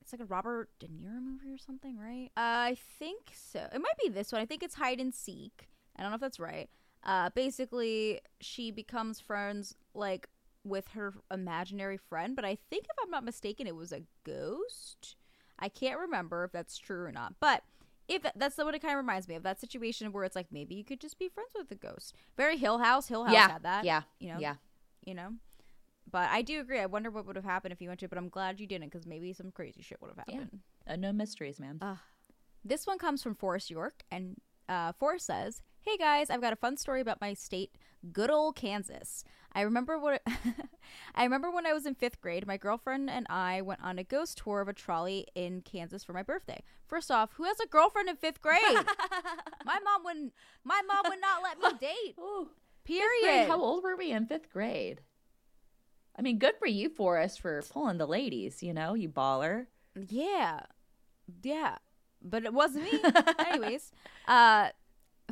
it's 0.00 0.12
like 0.12 0.22
a 0.22 0.24
Robert 0.24 0.70
De 0.80 0.86
Niro 0.86 1.22
movie 1.22 1.52
or 1.52 1.58
something, 1.58 1.98
right? 1.98 2.30
Uh, 2.36 2.72
I 2.72 2.76
think 2.98 3.32
so. 3.34 3.60
It 3.72 3.80
might 3.80 3.98
be 4.02 4.08
this 4.08 4.32
one. 4.32 4.40
I 4.40 4.46
think 4.46 4.62
it's 4.62 4.76
Hide 4.76 5.00
and 5.00 5.14
Seek. 5.14 5.68
I 5.96 6.02
don't 6.02 6.10
know 6.10 6.14
if 6.14 6.20
that's 6.20 6.40
right. 6.40 6.70
Uh, 7.04 7.30
basically, 7.34 8.20
she 8.40 8.70
becomes 8.70 9.20
friends 9.20 9.76
like 9.94 10.28
with 10.64 10.88
her 10.88 11.14
imaginary 11.30 11.98
friend, 11.98 12.34
but 12.34 12.44
I 12.44 12.56
think 12.70 12.84
if 12.84 12.96
I'm 13.02 13.10
not 13.10 13.24
mistaken, 13.24 13.66
it 13.66 13.76
was 13.76 13.92
a 13.92 14.02
ghost. 14.24 15.16
I 15.58 15.68
can't 15.68 15.98
remember 15.98 16.44
if 16.44 16.52
that's 16.52 16.78
true 16.78 17.04
or 17.04 17.12
not, 17.12 17.34
but 17.40 17.62
if 18.08 18.22
that, 18.22 18.34
that's 18.36 18.56
what 18.56 18.74
it 18.74 18.80
kind 18.80 18.92
of 18.92 18.98
reminds 18.98 19.28
me 19.28 19.34
of 19.34 19.42
that 19.42 19.60
situation 19.60 20.12
where 20.12 20.24
it's 20.24 20.34
like 20.36 20.46
maybe 20.50 20.74
you 20.74 20.84
could 20.84 21.00
just 21.00 21.18
be 21.18 21.28
friends 21.28 21.50
with 21.56 21.68
the 21.68 21.74
ghost. 21.74 22.14
Very 22.36 22.56
Hill 22.56 22.78
House. 22.78 23.08
Hill 23.08 23.24
House 23.24 23.34
yeah. 23.34 23.50
had 23.52 23.62
that. 23.62 23.84
Yeah. 23.84 24.02
You 24.18 24.32
know. 24.32 24.38
Yeah. 24.38 24.54
You 25.04 25.14
know. 25.14 25.34
But 26.10 26.30
I 26.30 26.40
do 26.40 26.60
agree. 26.60 26.80
I 26.80 26.86
wonder 26.86 27.10
what 27.10 27.26
would 27.26 27.36
have 27.36 27.44
happened 27.44 27.72
if 27.72 27.82
you 27.82 27.88
went 27.88 28.00
to. 28.00 28.08
But 28.08 28.16
I'm 28.16 28.30
glad 28.30 28.60
you 28.60 28.66
didn't, 28.66 28.90
because 28.90 29.06
maybe 29.06 29.34
some 29.34 29.50
crazy 29.50 29.82
shit 29.82 30.00
would 30.00 30.08
have 30.08 30.16
happened. 30.16 30.60
Yeah. 30.86 30.94
Uh, 30.94 30.96
no 30.96 31.12
mysteries, 31.12 31.60
man. 31.60 31.78
Uh, 31.82 31.96
this 32.64 32.86
one 32.86 32.98
comes 32.98 33.22
from 33.22 33.34
Forrest 33.34 33.70
York, 33.70 34.02
and 34.10 34.40
uh, 34.70 34.92
Forrest 34.98 35.26
says, 35.26 35.60
"Hey 35.82 35.98
guys, 35.98 36.30
I've 36.30 36.40
got 36.40 36.54
a 36.54 36.56
fun 36.56 36.78
story 36.78 37.02
about 37.02 37.20
my 37.20 37.34
state, 37.34 37.76
good 38.12 38.30
old 38.30 38.56
Kansas. 38.56 39.24
I 39.52 39.62
remember 39.62 39.98
what 39.98 40.22
I 41.14 41.24
remember 41.24 41.50
when 41.50 41.66
I 41.66 41.72
was 41.72 41.86
in 41.86 41.94
5th 41.94 42.20
grade, 42.20 42.46
my 42.46 42.56
girlfriend 42.56 43.10
and 43.10 43.26
I 43.28 43.62
went 43.62 43.82
on 43.82 43.98
a 43.98 44.04
ghost 44.04 44.38
tour 44.38 44.60
of 44.60 44.68
a 44.68 44.72
trolley 44.72 45.26
in 45.34 45.62
Kansas 45.62 46.04
for 46.04 46.12
my 46.12 46.22
birthday. 46.22 46.62
First 46.86 47.10
off, 47.10 47.32
who 47.34 47.44
has 47.44 47.58
a 47.60 47.66
girlfriend 47.66 48.08
in 48.08 48.16
5th 48.16 48.40
grade? 48.40 48.60
my 49.64 49.78
mom 49.84 50.04
wouldn't 50.04 50.32
my 50.64 50.80
mom 50.86 51.04
would 51.08 51.20
not 51.20 51.42
let 51.42 51.58
me 51.58 51.78
date. 51.88 52.14
Ooh, 52.18 52.50
Period. 52.84 53.48
How 53.48 53.60
old 53.60 53.82
were 53.82 53.96
we 53.96 54.10
in 54.12 54.26
5th 54.26 54.50
grade? 54.50 55.00
I 56.18 56.22
mean, 56.22 56.38
good 56.38 56.54
for 56.58 56.66
you, 56.66 56.88
Forrest, 56.88 57.40
for 57.40 57.62
pulling 57.70 57.98
the 57.98 58.06
ladies, 58.06 58.62
you 58.62 58.74
know, 58.74 58.94
you 58.94 59.08
baller. 59.08 59.66
Yeah. 60.08 60.60
Yeah. 61.42 61.76
But 62.22 62.44
it 62.44 62.52
wasn't 62.52 62.84
me. 62.92 63.00
Anyways, 63.38 63.92
uh 64.26 64.70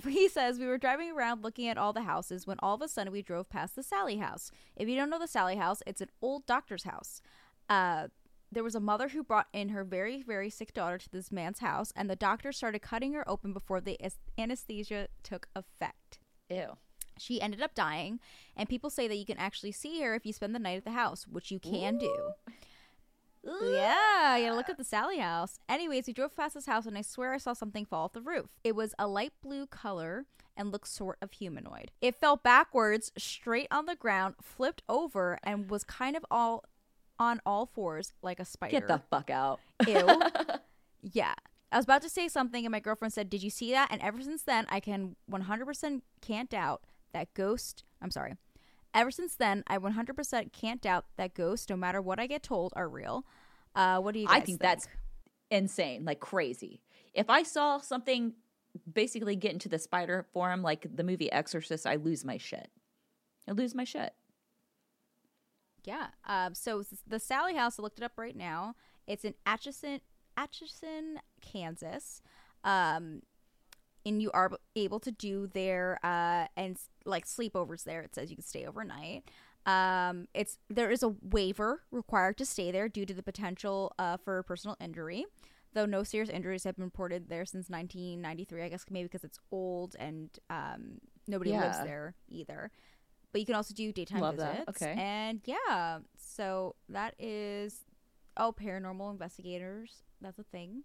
he 0.08 0.28
says 0.28 0.58
we 0.58 0.66
were 0.66 0.78
driving 0.78 1.10
around 1.10 1.42
looking 1.42 1.68
at 1.68 1.78
all 1.78 1.92
the 1.92 2.02
houses 2.02 2.46
when 2.46 2.58
all 2.62 2.74
of 2.74 2.82
a 2.82 2.88
sudden 2.88 3.12
we 3.12 3.22
drove 3.22 3.48
past 3.48 3.76
the 3.76 3.82
Sallie 3.82 4.18
house. 4.18 4.50
If 4.76 4.88
you 4.88 4.96
don't 4.96 5.10
know 5.10 5.18
the 5.18 5.26
Sallie 5.26 5.56
house, 5.56 5.82
it's 5.86 6.00
an 6.00 6.10
old 6.20 6.46
doctor's 6.46 6.84
house. 6.84 7.20
Uh, 7.68 8.08
there 8.52 8.62
was 8.64 8.74
a 8.74 8.80
mother 8.80 9.08
who 9.08 9.24
brought 9.24 9.48
in 9.52 9.70
her 9.70 9.84
very, 9.84 10.22
very 10.22 10.50
sick 10.50 10.72
daughter 10.72 10.98
to 10.98 11.10
this 11.10 11.32
man's 11.32 11.58
house, 11.58 11.92
and 11.96 12.08
the 12.08 12.16
doctor 12.16 12.52
started 12.52 12.80
cutting 12.80 13.12
her 13.12 13.28
open 13.28 13.52
before 13.52 13.80
the 13.80 13.98
anesthesia 14.38 15.08
took 15.22 15.48
effect. 15.56 16.18
Ew. 16.48 16.76
She 17.18 17.40
ended 17.40 17.62
up 17.62 17.74
dying, 17.74 18.20
and 18.56 18.68
people 18.68 18.90
say 18.90 19.08
that 19.08 19.16
you 19.16 19.24
can 19.24 19.38
actually 19.38 19.72
see 19.72 20.00
her 20.02 20.14
if 20.14 20.26
you 20.26 20.32
spend 20.32 20.54
the 20.54 20.60
night 20.60 20.76
at 20.76 20.84
the 20.84 20.92
house, 20.92 21.26
which 21.26 21.50
you 21.50 21.58
can 21.58 21.96
Ooh. 21.96 22.00
do. 22.00 22.30
Yeah, 23.46 24.36
you 24.36 24.46
gotta 24.46 24.56
look 24.56 24.68
at 24.68 24.78
the 24.78 24.84
Sallie 24.84 25.18
house. 25.18 25.58
Anyways, 25.68 26.06
we 26.06 26.12
drove 26.12 26.36
past 26.36 26.54
this 26.54 26.66
house 26.66 26.86
and 26.86 26.98
I 26.98 27.02
swear 27.02 27.32
I 27.32 27.38
saw 27.38 27.52
something 27.52 27.84
fall 27.84 28.04
off 28.04 28.12
the 28.12 28.20
roof. 28.20 28.46
It 28.64 28.74
was 28.74 28.94
a 28.98 29.06
light 29.06 29.32
blue 29.42 29.66
color 29.66 30.26
and 30.56 30.72
looked 30.72 30.88
sort 30.88 31.18
of 31.20 31.32
humanoid. 31.32 31.90
It 32.00 32.14
fell 32.14 32.36
backwards, 32.36 33.12
straight 33.16 33.68
on 33.70 33.86
the 33.86 33.94
ground, 33.94 34.36
flipped 34.40 34.82
over, 34.88 35.38
and 35.42 35.70
was 35.70 35.84
kind 35.84 36.16
of 36.16 36.24
all 36.30 36.64
on 37.18 37.40
all 37.46 37.66
fours 37.66 38.12
like 38.22 38.40
a 38.40 38.44
spider. 38.44 38.72
Get 38.72 38.88
the 38.88 39.00
fuck 39.10 39.30
out. 39.30 39.60
Ew. 39.86 40.22
yeah. 41.02 41.34
I 41.72 41.76
was 41.76 41.84
about 41.84 42.02
to 42.02 42.08
say 42.08 42.28
something 42.28 42.64
and 42.64 42.72
my 42.72 42.80
girlfriend 42.80 43.12
said, 43.12 43.28
Did 43.28 43.42
you 43.42 43.50
see 43.50 43.72
that? 43.72 43.88
And 43.90 44.00
ever 44.00 44.22
since 44.22 44.42
then, 44.42 44.66
I 44.68 44.80
can 44.80 45.16
100% 45.30 46.02
can't 46.20 46.50
doubt 46.50 46.82
that 47.12 47.32
ghost, 47.34 47.84
I'm 48.00 48.10
sorry, 48.10 48.34
Ever 48.96 49.10
since 49.10 49.34
then, 49.34 49.62
I 49.66 49.76
100% 49.76 50.52
can't 50.54 50.80
doubt 50.80 51.04
that 51.18 51.34
ghosts, 51.34 51.68
no 51.68 51.76
matter 51.76 52.00
what 52.00 52.18
I 52.18 52.26
get 52.26 52.42
told, 52.42 52.72
are 52.74 52.88
real. 52.88 53.26
Uh, 53.74 53.98
what 54.00 54.14
do 54.14 54.20
you 54.20 54.26
guys 54.26 54.36
I 54.36 54.40
think, 54.40 54.58
that's 54.58 54.88
insane, 55.50 56.06
like 56.06 56.18
crazy. 56.18 56.80
If 57.12 57.28
I 57.28 57.42
saw 57.42 57.76
something 57.76 58.32
basically 58.90 59.36
get 59.36 59.52
into 59.52 59.68
the 59.68 59.78
spider 59.78 60.24
form 60.32 60.62
like 60.62 60.86
the 60.96 61.04
movie 61.04 61.30
Exorcist, 61.30 61.86
I 61.86 61.96
lose 61.96 62.24
my 62.24 62.38
shit. 62.38 62.70
I 63.46 63.52
lose 63.52 63.74
my 63.74 63.84
shit. 63.84 64.14
Yeah. 65.84 66.06
Um, 66.26 66.54
so 66.54 66.82
the 67.06 67.20
Sallie 67.20 67.54
House, 67.54 67.78
I 67.78 67.82
looked 67.82 67.98
it 67.98 68.04
up 68.04 68.12
right 68.16 68.34
now. 68.34 68.76
It's 69.06 69.26
in 69.26 69.34
Atchison, 69.44 70.00
Atchison, 70.38 71.20
Kansas. 71.42 72.22
Um, 72.64 73.20
and 74.06 74.22
you 74.22 74.30
are 74.32 74.52
able 74.74 75.00
to 75.00 75.10
do 75.10 75.48
their 75.48 75.98
uh 76.02 76.46
and 76.56 76.78
like 77.04 77.26
sleepovers 77.26 77.84
there. 77.84 78.00
It 78.00 78.14
says 78.14 78.30
you 78.30 78.36
can 78.36 78.44
stay 78.44 78.64
overnight. 78.64 79.30
Um, 79.66 80.28
it's 80.32 80.58
there 80.70 80.90
is 80.90 81.02
a 81.02 81.14
waiver 81.20 81.82
required 81.90 82.38
to 82.38 82.46
stay 82.46 82.70
there 82.70 82.88
due 82.88 83.04
to 83.04 83.12
the 83.12 83.22
potential 83.22 83.92
uh, 83.98 84.16
for 84.16 84.42
personal 84.44 84.76
injury. 84.80 85.26
Though 85.74 85.86
no 85.86 86.04
serious 86.04 86.30
injuries 86.30 86.64
have 86.64 86.76
been 86.76 86.84
reported 86.86 87.28
there 87.28 87.44
since 87.44 87.68
1993, 87.68 88.62
I 88.62 88.68
guess 88.68 88.84
maybe 88.88 89.08
because 89.08 89.24
it's 89.24 89.38
old 89.50 89.94
and 89.98 90.30
um, 90.48 91.00
nobody 91.26 91.50
lives 91.50 91.78
there 91.82 92.14
either. 92.28 92.70
But 93.32 93.40
you 93.40 93.46
can 93.46 93.56
also 93.56 93.74
do 93.74 93.92
daytime 93.92 94.20
Love 94.20 94.38
that. 94.38 94.66
visits. 94.66 94.82
Okay. 94.82 94.94
And 94.96 95.40
yeah, 95.44 95.98
so 96.16 96.76
that 96.88 97.14
is 97.18 97.80
oh, 98.36 98.54
paranormal 98.58 99.10
investigators. 99.10 100.04
That's 100.22 100.38
a 100.38 100.44
thing. 100.44 100.84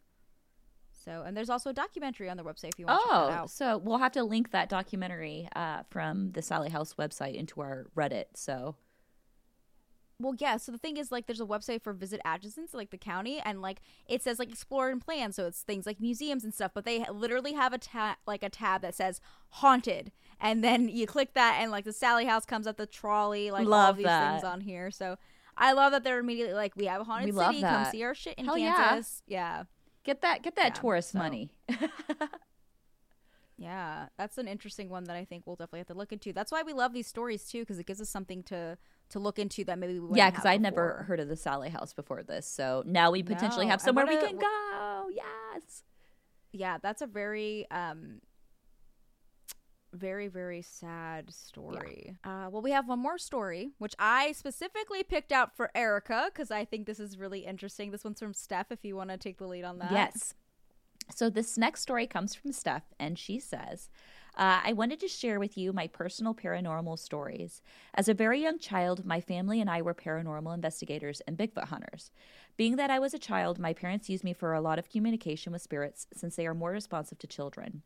So, 1.03 1.23
and 1.25 1.35
there's 1.35 1.49
also 1.49 1.69
a 1.71 1.73
documentary 1.73 2.29
on 2.29 2.37
the 2.37 2.43
website 2.43 2.69
if 2.73 2.79
you 2.79 2.85
want 2.85 3.01
to 3.01 3.07
check 3.07 3.11
that 3.11 3.39
Oh, 3.39 3.43
out. 3.43 3.49
so 3.49 3.77
we'll 3.77 3.97
have 3.97 4.11
to 4.13 4.23
link 4.23 4.51
that 4.51 4.69
documentary 4.69 5.47
uh, 5.55 5.83
from 5.89 6.31
the 6.33 6.41
Sallie 6.41 6.69
House 6.69 6.93
website 6.95 7.35
into 7.35 7.59
our 7.61 7.87
Reddit. 7.97 8.25
So 8.35 8.75
Well, 10.19 10.35
yeah. 10.37 10.57
So 10.57 10.71
the 10.71 10.77
thing 10.77 10.97
is, 10.97 11.11
like, 11.11 11.25
there's 11.25 11.41
a 11.41 11.45
website 11.45 11.81
for 11.81 11.93
Visit 11.93 12.21
Atchison, 12.23 12.67
so, 12.67 12.77
like 12.77 12.91
the 12.91 12.97
county, 12.97 13.39
and 13.43 13.61
like 13.61 13.81
it 14.07 14.21
says 14.21 14.37
like 14.37 14.49
explore 14.49 14.89
and 14.89 15.01
plan, 15.01 15.31
so 15.31 15.47
it's 15.47 15.61
things 15.63 15.85
like 15.87 15.99
museums 15.99 16.43
and 16.43 16.53
stuff. 16.53 16.71
But 16.75 16.85
they 16.85 17.03
literally 17.11 17.53
have 17.53 17.73
a 17.73 17.79
tab, 17.79 18.17
like 18.27 18.43
a 18.43 18.49
tab 18.49 18.81
that 18.83 18.93
says 18.93 19.19
haunted, 19.49 20.11
and 20.39 20.63
then 20.63 20.87
you 20.89 21.07
click 21.07 21.33
that, 21.33 21.57
and 21.59 21.71
like 21.71 21.85
the 21.85 21.93
Sallie 21.93 22.25
House 22.25 22.45
comes 22.45 22.67
up, 22.67 22.77
the 22.77 22.85
trolley, 22.85 23.49
like 23.49 23.65
all 23.65 23.71
Love 23.71 23.89
of 23.91 23.97
these 23.97 24.05
that. 24.05 24.31
things 24.33 24.43
on 24.43 24.61
here. 24.61 24.91
So 24.91 25.17
I 25.57 25.73
love 25.73 25.91
that 25.93 26.03
they're 26.03 26.19
immediately 26.19 26.53
like, 26.53 26.75
we 26.75 26.85
have 26.85 27.01
a 27.01 27.03
haunted 27.03 27.33
We 27.33 27.41
city, 27.43 27.61
come 27.61 27.85
see 27.91 28.03
our 28.03 28.13
shit 28.15 28.35
in 28.37 28.45
Hell 28.45 28.57
yeah. 28.59 28.75
Kansas. 28.89 29.23
Yeah. 29.27 29.63
Get 30.03 30.21
that 30.21 30.41
get 30.43 30.55
that 30.55 30.75
Yeah, 30.75 30.81
tourist 30.81 31.11
so- 31.11 31.19
money. 31.19 31.51
Yeah, 33.57 34.07
that's 34.17 34.39
an 34.39 34.47
interesting 34.47 34.89
one 34.89 35.03
that 35.03 35.15
I 35.15 35.23
think 35.23 35.45
we'll 35.45 35.55
definitely 35.55 35.79
have 35.81 35.87
to 35.87 35.93
look 35.93 36.11
into. 36.11 36.33
That's 36.33 36.51
why 36.51 36.63
we 36.63 36.73
love 36.73 36.93
these 36.93 37.05
stories 37.05 37.43
too, 37.45 37.59
because 37.59 37.77
it 37.77 37.85
gives 37.85 38.01
us 38.01 38.09
something 38.09 38.41
to 38.43 38.75
to 39.09 39.19
look 39.19 39.37
into 39.37 39.63
that 39.65 39.77
maybe 39.77 39.99
we 39.99 40.17
yeah, 40.17 40.31
because 40.31 40.45
I'd 40.45 40.61
never 40.61 41.03
heard 41.07 41.19
of 41.19 41.27
the 41.27 41.35
Sallie 41.35 41.69
House 41.69 41.93
before 41.93 42.23
this. 42.23 42.47
So 42.47 42.81
now 42.87 43.11
we 43.11 43.21
potentially 43.21 43.65
No, 43.65 43.71
have 43.71 43.81
somewhere 43.81 44.07
we 44.07 44.15
wanna- 44.15 44.29
can 44.29 44.37
go. 44.39 45.09
Yes. 45.13 45.83
yeah 46.53 46.77
that's 46.81 47.01
a 47.03 47.07
very 47.07 47.69
um 47.69 48.21
very 49.93 50.27
very 50.27 50.61
sad 50.61 51.33
story 51.33 52.15
uh 52.23 52.47
well 52.49 52.61
we 52.61 52.71
have 52.71 52.87
one 52.87 52.99
more 52.99 53.17
story 53.17 53.71
which 53.77 53.93
i 53.99 54.31
specifically 54.31 55.03
picked 55.03 55.31
out 55.31 55.55
for 55.55 55.69
erica 55.75 56.29
because 56.33 56.49
i 56.49 56.63
think 56.63 56.85
this 56.85 56.99
is 56.99 57.17
really 57.17 57.45
interesting 57.45 57.91
this 57.91 58.03
one's 58.03 58.19
from 58.19 58.33
steph 58.33 58.71
if 58.71 58.85
you 58.85 58.95
want 58.95 59.09
to 59.09 59.17
take 59.17 59.37
the 59.37 59.45
lead 59.45 59.65
on 59.65 59.79
that 59.79 59.91
Yes. 59.91 60.33
So 61.13 61.29
this 61.29 61.57
next 61.57 61.81
story 61.81 62.07
comes 62.07 62.35
from 62.35 62.51
Steph, 62.51 62.93
and 62.99 63.17
she 63.17 63.39
says, 63.39 63.89
uh, 64.37 64.61
I 64.63 64.71
wanted 64.73 65.01
to 65.01 65.09
share 65.09 65.39
with 65.39 65.57
you 65.57 65.73
my 65.73 65.87
personal 65.87 66.33
paranormal 66.33 66.97
stories. 66.97 67.61
As 67.93 68.07
a 68.07 68.13
very 68.13 68.41
young 68.41 68.59
child, 68.59 69.05
my 69.05 69.19
family 69.19 69.59
and 69.59 69.69
I 69.69 69.81
were 69.81 69.93
paranormal 69.93 70.53
investigators 70.53 71.21
and 71.27 71.37
Bigfoot 71.37 71.65
hunters. 71.65 72.11
Being 72.57 72.75
that 72.75 72.91
I 72.91 72.99
was 72.99 73.13
a 73.13 73.19
child, 73.19 73.59
my 73.59 73.73
parents 73.73 74.09
used 74.09 74.23
me 74.23 74.33
for 74.33 74.53
a 74.53 74.61
lot 74.61 74.77
of 74.77 74.89
communication 74.89 75.51
with 75.51 75.61
spirits 75.61 76.07
since 76.13 76.35
they 76.35 76.45
are 76.45 76.53
more 76.53 76.71
responsive 76.71 77.17
to 77.19 77.27
children. 77.27 77.81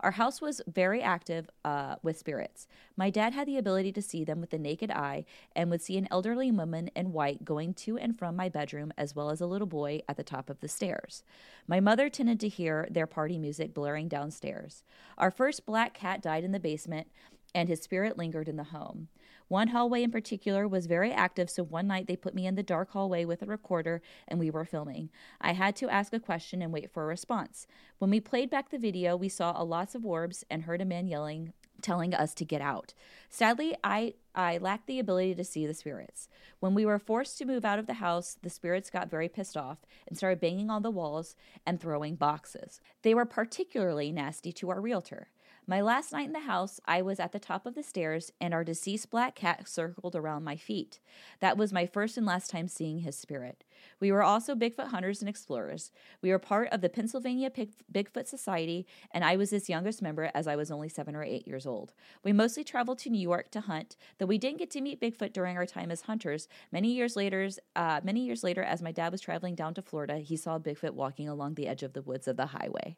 Our 0.00 0.12
house 0.12 0.40
was 0.40 0.60
very 0.66 1.02
active 1.02 1.50
uh, 1.64 1.96
with 2.02 2.18
spirits. 2.18 2.68
My 2.96 3.10
dad 3.10 3.32
had 3.32 3.48
the 3.48 3.58
ability 3.58 3.92
to 3.92 4.02
see 4.02 4.24
them 4.24 4.40
with 4.40 4.50
the 4.50 4.58
naked 4.58 4.90
eye 4.90 5.24
and 5.56 5.70
would 5.70 5.82
see 5.82 5.96
an 5.96 6.08
elderly 6.10 6.50
woman 6.50 6.88
in 6.94 7.12
white 7.12 7.44
going 7.44 7.74
to 7.74 7.98
and 7.98 8.16
from 8.16 8.36
my 8.36 8.48
bedroom, 8.48 8.92
as 8.96 9.14
well 9.16 9.30
as 9.30 9.40
a 9.40 9.46
little 9.46 9.66
boy 9.66 10.00
at 10.08 10.16
the 10.16 10.22
top 10.22 10.50
of 10.50 10.60
the 10.60 10.68
stairs. 10.68 11.22
My 11.66 11.80
mother 11.80 12.08
tended 12.08 12.38
to 12.40 12.48
hear 12.48 12.86
their 12.90 13.06
party 13.06 13.38
music 13.38 13.74
blaring 13.74 14.08
downstairs. 14.08 14.84
Our 15.16 15.30
first 15.30 15.66
black 15.66 15.94
cat 15.94 16.22
died 16.22 16.44
in 16.44 16.52
the 16.52 16.60
basement, 16.60 17.08
and 17.54 17.68
his 17.68 17.80
spirit 17.82 18.18
lingered 18.18 18.48
in 18.48 18.56
the 18.56 18.64
home. 18.64 19.08
One 19.48 19.68
hallway 19.68 20.02
in 20.02 20.10
particular 20.10 20.68
was 20.68 20.86
very 20.86 21.10
active, 21.10 21.48
so 21.48 21.62
one 21.62 21.86
night 21.86 22.06
they 22.06 22.16
put 22.16 22.34
me 22.34 22.46
in 22.46 22.54
the 22.54 22.62
dark 22.62 22.90
hallway 22.90 23.24
with 23.24 23.42
a 23.42 23.46
recorder 23.46 24.02
and 24.26 24.38
we 24.38 24.50
were 24.50 24.66
filming. 24.66 25.08
I 25.40 25.52
had 25.52 25.74
to 25.76 25.88
ask 25.88 26.12
a 26.12 26.20
question 26.20 26.60
and 26.60 26.72
wait 26.72 26.90
for 26.90 27.02
a 27.02 27.06
response. 27.06 27.66
When 27.98 28.10
we 28.10 28.20
played 28.20 28.50
back 28.50 28.68
the 28.70 28.78
video, 28.78 29.16
we 29.16 29.30
saw 29.30 29.54
a 29.56 29.64
lots 29.64 29.94
of 29.94 30.04
orbs 30.04 30.44
and 30.50 30.62
heard 30.62 30.82
a 30.82 30.84
man 30.84 31.08
yelling, 31.08 31.54
telling 31.80 32.12
us 32.12 32.34
to 32.34 32.44
get 32.44 32.60
out. 32.60 32.92
Sadly, 33.30 33.74
I 33.82 34.14
I 34.34 34.58
lacked 34.58 34.86
the 34.86 35.00
ability 35.00 35.34
to 35.34 35.44
see 35.44 35.66
the 35.66 35.74
spirits. 35.74 36.28
When 36.60 36.74
we 36.74 36.86
were 36.86 36.98
forced 36.98 37.38
to 37.38 37.44
move 37.44 37.64
out 37.64 37.78
of 37.78 37.86
the 37.86 37.94
house, 37.94 38.36
the 38.40 38.50
spirits 38.50 38.90
got 38.90 39.10
very 39.10 39.28
pissed 39.28 39.56
off 39.56 39.78
and 40.06 40.16
started 40.16 40.40
banging 40.40 40.70
on 40.70 40.82
the 40.82 40.90
walls 40.90 41.34
and 41.66 41.80
throwing 41.80 42.14
boxes. 42.14 42.80
They 43.02 43.14
were 43.14 43.24
particularly 43.24 44.12
nasty 44.12 44.52
to 44.52 44.70
our 44.70 44.80
realtor. 44.80 45.28
My 45.70 45.82
last 45.82 46.12
night 46.12 46.24
in 46.24 46.32
the 46.32 46.40
house, 46.40 46.80
I 46.86 47.02
was 47.02 47.20
at 47.20 47.32
the 47.32 47.38
top 47.38 47.66
of 47.66 47.74
the 47.74 47.82
stairs 47.82 48.32
and 48.40 48.54
our 48.54 48.64
deceased 48.64 49.10
black 49.10 49.34
cat 49.34 49.68
circled 49.68 50.16
around 50.16 50.42
my 50.42 50.56
feet. 50.56 50.98
That 51.40 51.58
was 51.58 51.74
my 51.74 51.84
first 51.84 52.16
and 52.16 52.24
last 52.24 52.48
time 52.48 52.68
seeing 52.68 53.00
his 53.00 53.18
spirit. 53.18 53.64
We 54.00 54.10
were 54.10 54.22
also 54.22 54.54
Bigfoot 54.54 54.88
hunters 54.88 55.20
and 55.20 55.28
explorers. 55.28 55.92
We 56.22 56.30
were 56.30 56.38
part 56.38 56.70
of 56.72 56.80
the 56.80 56.88
Pennsylvania 56.88 57.50
Bigfoot 57.50 58.26
Society, 58.26 58.86
and 59.10 59.22
I 59.22 59.36
was 59.36 59.52
its 59.52 59.68
youngest 59.68 60.00
member 60.00 60.30
as 60.34 60.46
I 60.46 60.56
was 60.56 60.70
only 60.70 60.88
seven 60.88 61.14
or 61.14 61.22
eight 61.22 61.46
years 61.46 61.66
old. 61.66 61.92
We 62.24 62.32
mostly 62.32 62.64
traveled 62.64 63.00
to 63.00 63.10
New 63.10 63.20
York 63.20 63.50
to 63.50 63.60
hunt, 63.60 63.98
though 64.16 64.24
we 64.24 64.38
didn't 64.38 64.60
get 64.60 64.70
to 64.70 64.80
meet 64.80 65.02
Bigfoot 65.02 65.34
during 65.34 65.58
our 65.58 65.66
time 65.66 65.90
as 65.90 66.00
hunters. 66.00 66.48
Many 66.72 66.92
years 66.94 67.14
later, 67.14 67.46
uh, 67.76 68.00
many 68.02 68.24
years 68.24 68.42
later, 68.42 68.62
as 68.62 68.80
my 68.80 68.92
dad 68.92 69.12
was 69.12 69.20
traveling 69.20 69.54
down 69.54 69.74
to 69.74 69.82
Florida, 69.82 70.16
he 70.16 70.38
saw 70.38 70.58
Bigfoot 70.58 70.94
walking 70.94 71.28
along 71.28 71.56
the 71.56 71.68
edge 71.68 71.82
of 71.82 71.92
the 71.92 72.00
woods 72.00 72.26
of 72.26 72.38
the 72.38 72.46
highway. 72.46 72.96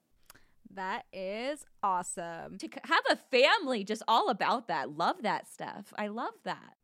That 0.80 1.04
is 1.12 1.66
awesome 1.82 2.56
To 2.56 2.68
have 2.84 3.04
a 3.10 3.16
family 3.16 3.84
just 3.84 4.02
all 4.08 4.30
about 4.30 4.66
that. 4.68 4.96
Love 4.96 5.16
that 5.22 5.46
stuff. 5.46 5.92
I 5.98 6.08
love 6.08 6.32
that. 6.44 6.76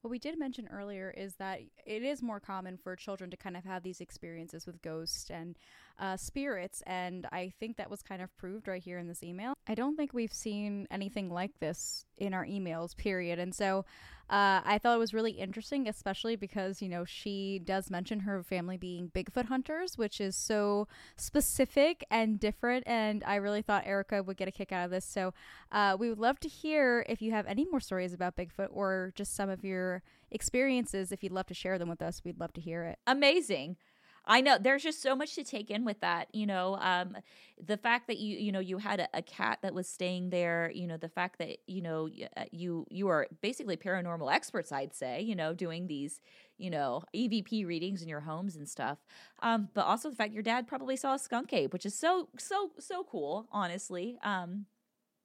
What 0.00 0.10
we 0.10 0.18
did 0.18 0.38
mention 0.38 0.68
earlier 0.72 1.14
is 1.16 1.34
that 1.36 1.60
it 1.86 2.02
is 2.02 2.22
more 2.22 2.40
common 2.40 2.76
for 2.76 2.96
children 2.96 3.30
to 3.30 3.36
kind 3.36 3.56
of 3.56 3.64
have 3.64 3.82
these 3.82 4.00
experiences 4.00 4.66
with 4.66 4.82
ghosts 4.82 5.30
and 5.30 5.56
uh, 5.98 6.16
spirits, 6.16 6.82
and 6.86 7.26
I 7.32 7.52
think 7.60 7.76
that 7.76 7.90
was 7.90 8.02
kind 8.02 8.22
of 8.22 8.34
proved 8.36 8.68
right 8.68 8.82
here 8.82 8.98
in 8.98 9.08
this 9.08 9.22
email. 9.22 9.54
I 9.66 9.74
don't 9.74 9.96
think 9.96 10.12
we've 10.12 10.32
seen 10.32 10.86
anything 10.90 11.30
like 11.30 11.58
this 11.60 12.04
in 12.18 12.34
our 12.34 12.44
emails, 12.44 12.96
period. 12.96 13.38
And 13.38 13.54
so 13.54 13.84
uh, 14.30 14.62
I 14.64 14.78
thought 14.78 14.96
it 14.96 14.98
was 14.98 15.12
really 15.12 15.32
interesting, 15.32 15.86
especially 15.88 16.36
because, 16.36 16.80
you 16.80 16.88
know, 16.88 17.04
she 17.04 17.60
does 17.62 17.90
mention 17.90 18.20
her 18.20 18.42
family 18.42 18.76
being 18.76 19.10
Bigfoot 19.14 19.46
hunters, 19.46 19.98
which 19.98 20.20
is 20.20 20.34
so 20.34 20.88
specific 21.16 22.04
and 22.10 22.40
different. 22.40 22.84
And 22.86 23.22
I 23.24 23.36
really 23.36 23.62
thought 23.62 23.86
Erica 23.86 24.22
would 24.22 24.36
get 24.36 24.48
a 24.48 24.52
kick 24.52 24.72
out 24.72 24.86
of 24.86 24.90
this. 24.90 25.04
So 25.04 25.34
uh, 25.70 25.96
we 25.98 26.08
would 26.08 26.18
love 26.18 26.40
to 26.40 26.48
hear 26.48 27.04
if 27.08 27.20
you 27.20 27.32
have 27.32 27.46
any 27.46 27.66
more 27.70 27.80
stories 27.80 28.14
about 28.14 28.36
Bigfoot 28.36 28.68
or 28.70 29.12
just 29.14 29.34
some 29.36 29.50
of 29.50 29.64
your 29.64 30.02
experiences. 30.30 31.12
If 31.12 31.22
you'd 31.22 31.32
love 31.32 31.46
to 31.46 31.54
share 31.54 31.78
them 31.78 31.88
with 31.88 32.00
us, 32.02 32.22
we'd 32.24 32.40
love 32.40 32.52
to 32.54 32.60
hear 32.60 32.84
it. 32.84 32.98
amazing 33.06 33.76
i 34.24 34.40
know 34.40 34.56
there's 34.58 34.82
just 34.82 35.02
so 35.02 35.14
much 35.14 35.34
to 35.34 35.44
take 35.44 35.70
in 35.70 35.84
with 35.84 36.00
that 36.00 36.28
you 36.32 36.46
know 36.46 36.76
um 36.80 37.16
the 37.64 37.76
fact 37.76 38.06
that 38.06 38.18
you 38.18 38.36
you 38.36 38.52
know 38.52 38.60
you 38.60 38.78
had 38.78 39.00
a, 39.00 39.08
a 39.14 39.22
cat 39.22 39.58
that 39.62 39.74
was 39.74 39.88
staying 39.88 40.30
there 40.30 40.70
you 40.74 40.86
know 40.86 40.96
the 40.96 41.08
fact 41.08 41.38
that 41.38 41.58
you 41.66 41.80
know 41.80 42.08
uh, 42.36 42.44
you 42.50 42.86
you 42.90 43.08
are 43.08 43.26
basically 43.40 43.76
paranormal 43.76 44.32
experts 44.32 44.72
i'd 44.72 44.94
say 44.94 45.20
you 45.20 45.34
know 45.34 45.54
doing 45.54 45.86
these 45.86 46.20
you 46.58 46.70
know 46.70 47.02
evp 47.14 47.66
readings 47.66 48.02
in 48.02 48.08
your 48.08 48.20
homes 48.20 48.56
and 48.56 48.68
stuff 48.68 48.98
um 49.40 49.68
but 49.74 49.84
also 49.84 50.10
the 50.10 50.16
fact 50.16 50.32
your 50.32 50.42
dad 50.42 50.66
probably 50.66 50.96
saw 50.96 51.14
a 51.14 51.18
skunk 51.18 51.52
ape 51.52 51.72
which 51.72 51.86
is 51.86 51.94
so 51.94 52.28
so 52.38 52.70
so 52.78 53.04
cool 53.04 53.46
honestly 53.52 54.18
um 54.22 54.66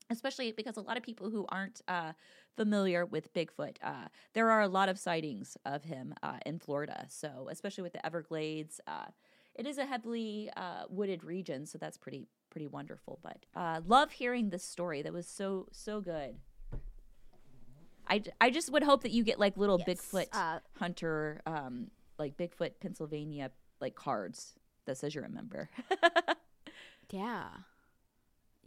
especially 0.10 0.52
because 0.52 0.78
a 0.78 0.82
lot 0.82 0.98
of 0.98 1.04
people 1.04 1.30
who 1.30 1.46
aren't 1.50 1.82
uh, 1.88 2.14
familiar 2.56 3.06
with 3.06 3.34
Bigfoot, 3.34 3.78
uh, 3.84 4.08
there 4.34 4.50
are 4.50 4.62
a 4.62 4.68
lot 4.68 4.90
of 4.90 4.98
sightings 4.98 5.58
of 5.66 5.84
him 5.84 6.14
uh, 6.24 6.38
in 6.46 6.60
Florida. 6.60 7.06
So, 7.10 7.48
especially 7.52 7.84
with 7.84 7.94
the 7.94 8.06
Everglades, 8.06 8.80
uh, 8.88 9.08
it 9.56 9.66
is 9.68 9.78
a 9.78 9.86
heavily 9.86 10.50
uh, 10.56 10.84
wooded 10.90 11.24
region, 11.24 11.66
so 11.66 11.78
that's 11.78 11.98
pretty 11.98 12.28
pretty 12.50 12.68
wonderful. 12.68 13.20
But 13.22 13.46
uh, 13.56 13.82
love 13.86 14.12
hearing 14.12 14.50
this 14.50 14.64
story. 14.64 15.02
That 15.02 15.14
was 15.14 15.28
so 15.28 15.68
so 15.72 16.02
good. 16.02 16.38
I, 18.10 18.24
I 18.40 18.52
just 18.52 18.72
would 18.72 18.84
hope 18.84 19.04
that 19.04 19.12
you 19.12 19.24
get 19.24 19.38
like 19.38 19.58
little 19.58 19.78
Bigfoot 19.80 20.28
Uh, 20.32 20.60
hunter, 20.80 21.42
um, 21.46 21.92
like 22.18 22.38
Bigfoot 22.38 22.72
Pennsylvania 22.80 23.52
like 23.82 23.96
cards 23.96 24.56
that 24.86 24.98
says 24.98 25.14
you're 25.14 25.26
a 25.26 25.30
member. 25.30 25.70
yeah. 27.12 27.48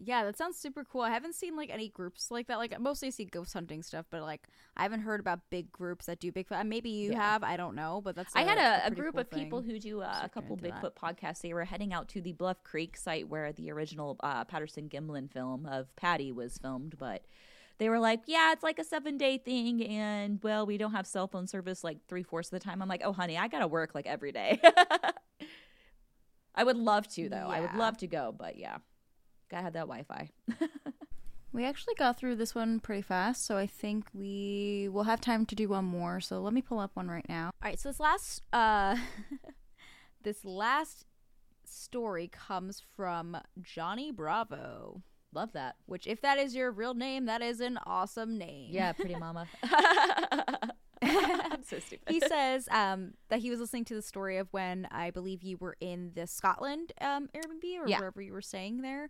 Yeah, 0.03 0.25
that 0.25 0.39
sounds 0.39 0.57
super 0.57 0.83
cool. 0.83 1.03
I 1.03 1.11
haven't 1.11 1.35
seen 1.35 1.57
like 1.57 1.69
any 1.69 1.91
groups 1.91 2.31
like 2.31 2.47
that. 2.47 2.57
Like 2.57 2.79
mostly 2.81 3.09
I 3.09 3.11
see 3.11 3.27
ghost 3.27 3.53
hunting 3.53 3.83
stuff, 3.83 4.07
but 4.11 4.23
like 4.23 4.49
I 4.77 4.83
haven't 4.83 5.01
heard 5.01 5.21
about 5.21 5.41
big 5.51 5.71
groups 5.71 6.07
that 6.07 6.21
do 6.21 6.33
Bigfoot. 6.33 6.67
Maybe 6.67 6.89
you 6.89 7.13
Yeah. 7.13 7.21
have. 7.23 7.43
I 7.45 7.59
don't 7.59 7.75
know, 7.75 8.01
but 8.03 8.17
that's. 8.17 8.35
I 8.35 8.43
had 8.43 8.57
a, 8.57 8.87
a 8.87 8.91
group 8.91 9.13
cool 9.15 9.21
of 9.21 9.31
people 9.31 9.61
who 9.61 9.79
do 9.79 10.01
uh, 10.01 10.21
a 10.23 10.29
couple 10.31 10.57
into 10.57 10.71
that. 10.71 10.83
Bigfoot 10.83 10.95
podcasts. 10.95 11.43
They 11.43 11.53
were 11.53 11.67
heading 11.67 11.93
out 11.93 12.09
to 12.09 12.23
the 12.23 12.33
Bluff 12.33 12.63
Creek 12.65 12.97
site 12.97 13.29
where 13.29 13.53
the 13.53 13.71
original 13.71 14.17
uh, 14.21 14.45
Patterson 14.45 14.89
Gimlin 14.89 15.31
film 15.31 15.67
of 15.67 15.95
Patty 15.97 16.33
was 16.33 16.57
filmed, 16.57 16.97
but 16.99 17.23
they 17.77 17.91
were 17.91 17.99
like, 17.99 18.21
"Yeah, 18.27 18.53
it's 18.53 18.63
like 18.63 18.79
a 18.79 18.85
seven 18.85 19.19
day 19.19 19.37
thing, 19.37 19.87
and 19.87 20.41
well, 20.43 20.65
we 20.65 20.79
don't 20.79 20.93
have 20.93 21.07
cell 21.07 21.29
phone 21.29 21.47
service 21.47 21.85
like 21.85 21.99
three 22.09 22.23
fourths 22.23 22.49
of 22.51 22.59
the 22.59 22.65
time." 22.65 22.81
I'm 22.81 22.89
like, 22.89 23.03
"Oh, 23.05 23.13
honey, 23.13 23.37
I 23.37 23.49
gotta 23.49 23.69
work 23.69 23.95
like 23.95 24.07
every 24.07 24.33
day." 24.33 24.61
I 26.55 26.65
would 26.65 26.77
love 26.77 27.07
to 27.09 27.29
though. 27.29 27.49
I 27.49 27.61
would 27.61 27.75
love 27.75 27.99
to 27.99 28.07
go, 28.07 28.35
but 28.37 28.57
yeah, 28.57 28.79
gotta 29.51 29.63
have 29.65 29.73
that 29.75 29.87
Wi-Fi. 29.89 30.31
We 31.53 31.65
actually 31.65 31.95
got 31.95 32.17
through 32.17 32.37
this 32.37 32.55
one 32.55 32.79
pretty 32.79 33.03
fast, 33.03 33.45
so 33.45 33.57
I 33.57 33.67
think 33.67 34.07
we 34.15 34.89
will 34.93 35.03
have 35.03 35.21
time 35.21 35.45
to 35.47 35.57
do 35.57 35.69
one 35.69 35.85
more. 35.85 36.21
So 36.21 36.41
let 36.41 36.53
me 36.53 36.63
pull 36.63 36.79
up 36.79 36.93
one 36.95 37.09
right 37.09 37.29
now. 37.29 37.47
All 37.47 37.69
right, 37.69 37.77
so 37.79 37.89
this 37.89 37.99
last 37.99 38.43
uh 38.53 38.95
this 40.23 40.45
last 40.45 41.07
story 41.65 42.29
comes 42.29 42.85
from 42.95 43.37
Johnny 43.61 44.13
Bravo, 44.13 45.03
love 45.35 45.51
that. 45.55 45.75
which 45.87 46.07
if 46.07 46.21
that 46.21 46.39
is 46.39 46.55
your 46.55 46.71
real 46.71 46.95
name, 46.95 47.25
that 47.27 47.43
is 47.43 47.61
an 47.61 47.81
awesome 47.85 48.39
name. 48.39 48.69
Yeah, 48.71 48.93
pretty 48.93 49.17
mama. 49.17 49.49
I'm 51.03 51.63
so 51.65 51.79
stupid. 51.79 52.09
he 52.09 52.21
says 52.21 52.69
um, 52.71 53.15
that 53.29 53.41
he 53.41 53.51
was 53.51 53.59
listening 53.59 53.85
to 53.87 53.95
the 53.95 54.03
story 54.03 54.37
of 54.37 54.49
when 54.53 54.87
I 54.91 55.11
believe 55.11 55.43
you 55.43 55.57
were 55.59 55.77
in 55.81 56.13
the 56.15 56.27
Scotland 56.27 56.93
um, 57.01 57.29
Airbnb 57.35 57.81
or 57.81 57.89
Yeah. 57.89 57.99
wherever 57.99 58.21
you 58.21 58.33
were 58.33 58.43
staying 58.43 58.83
there, 58.83 59.09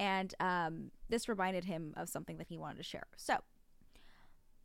and 0.00 0.34
um, 0.40 0.90
this 1.10 1.28
reminded 1.28 1.66
him 1.66 1.92
of 1.96 2.08
something 2.08 2.38
that 2.38 2.48
he 2.48 2.56
wanted 2.56 2.78
to 2.78 2.82
share. 2.82 3.06
So, 3.16 3.36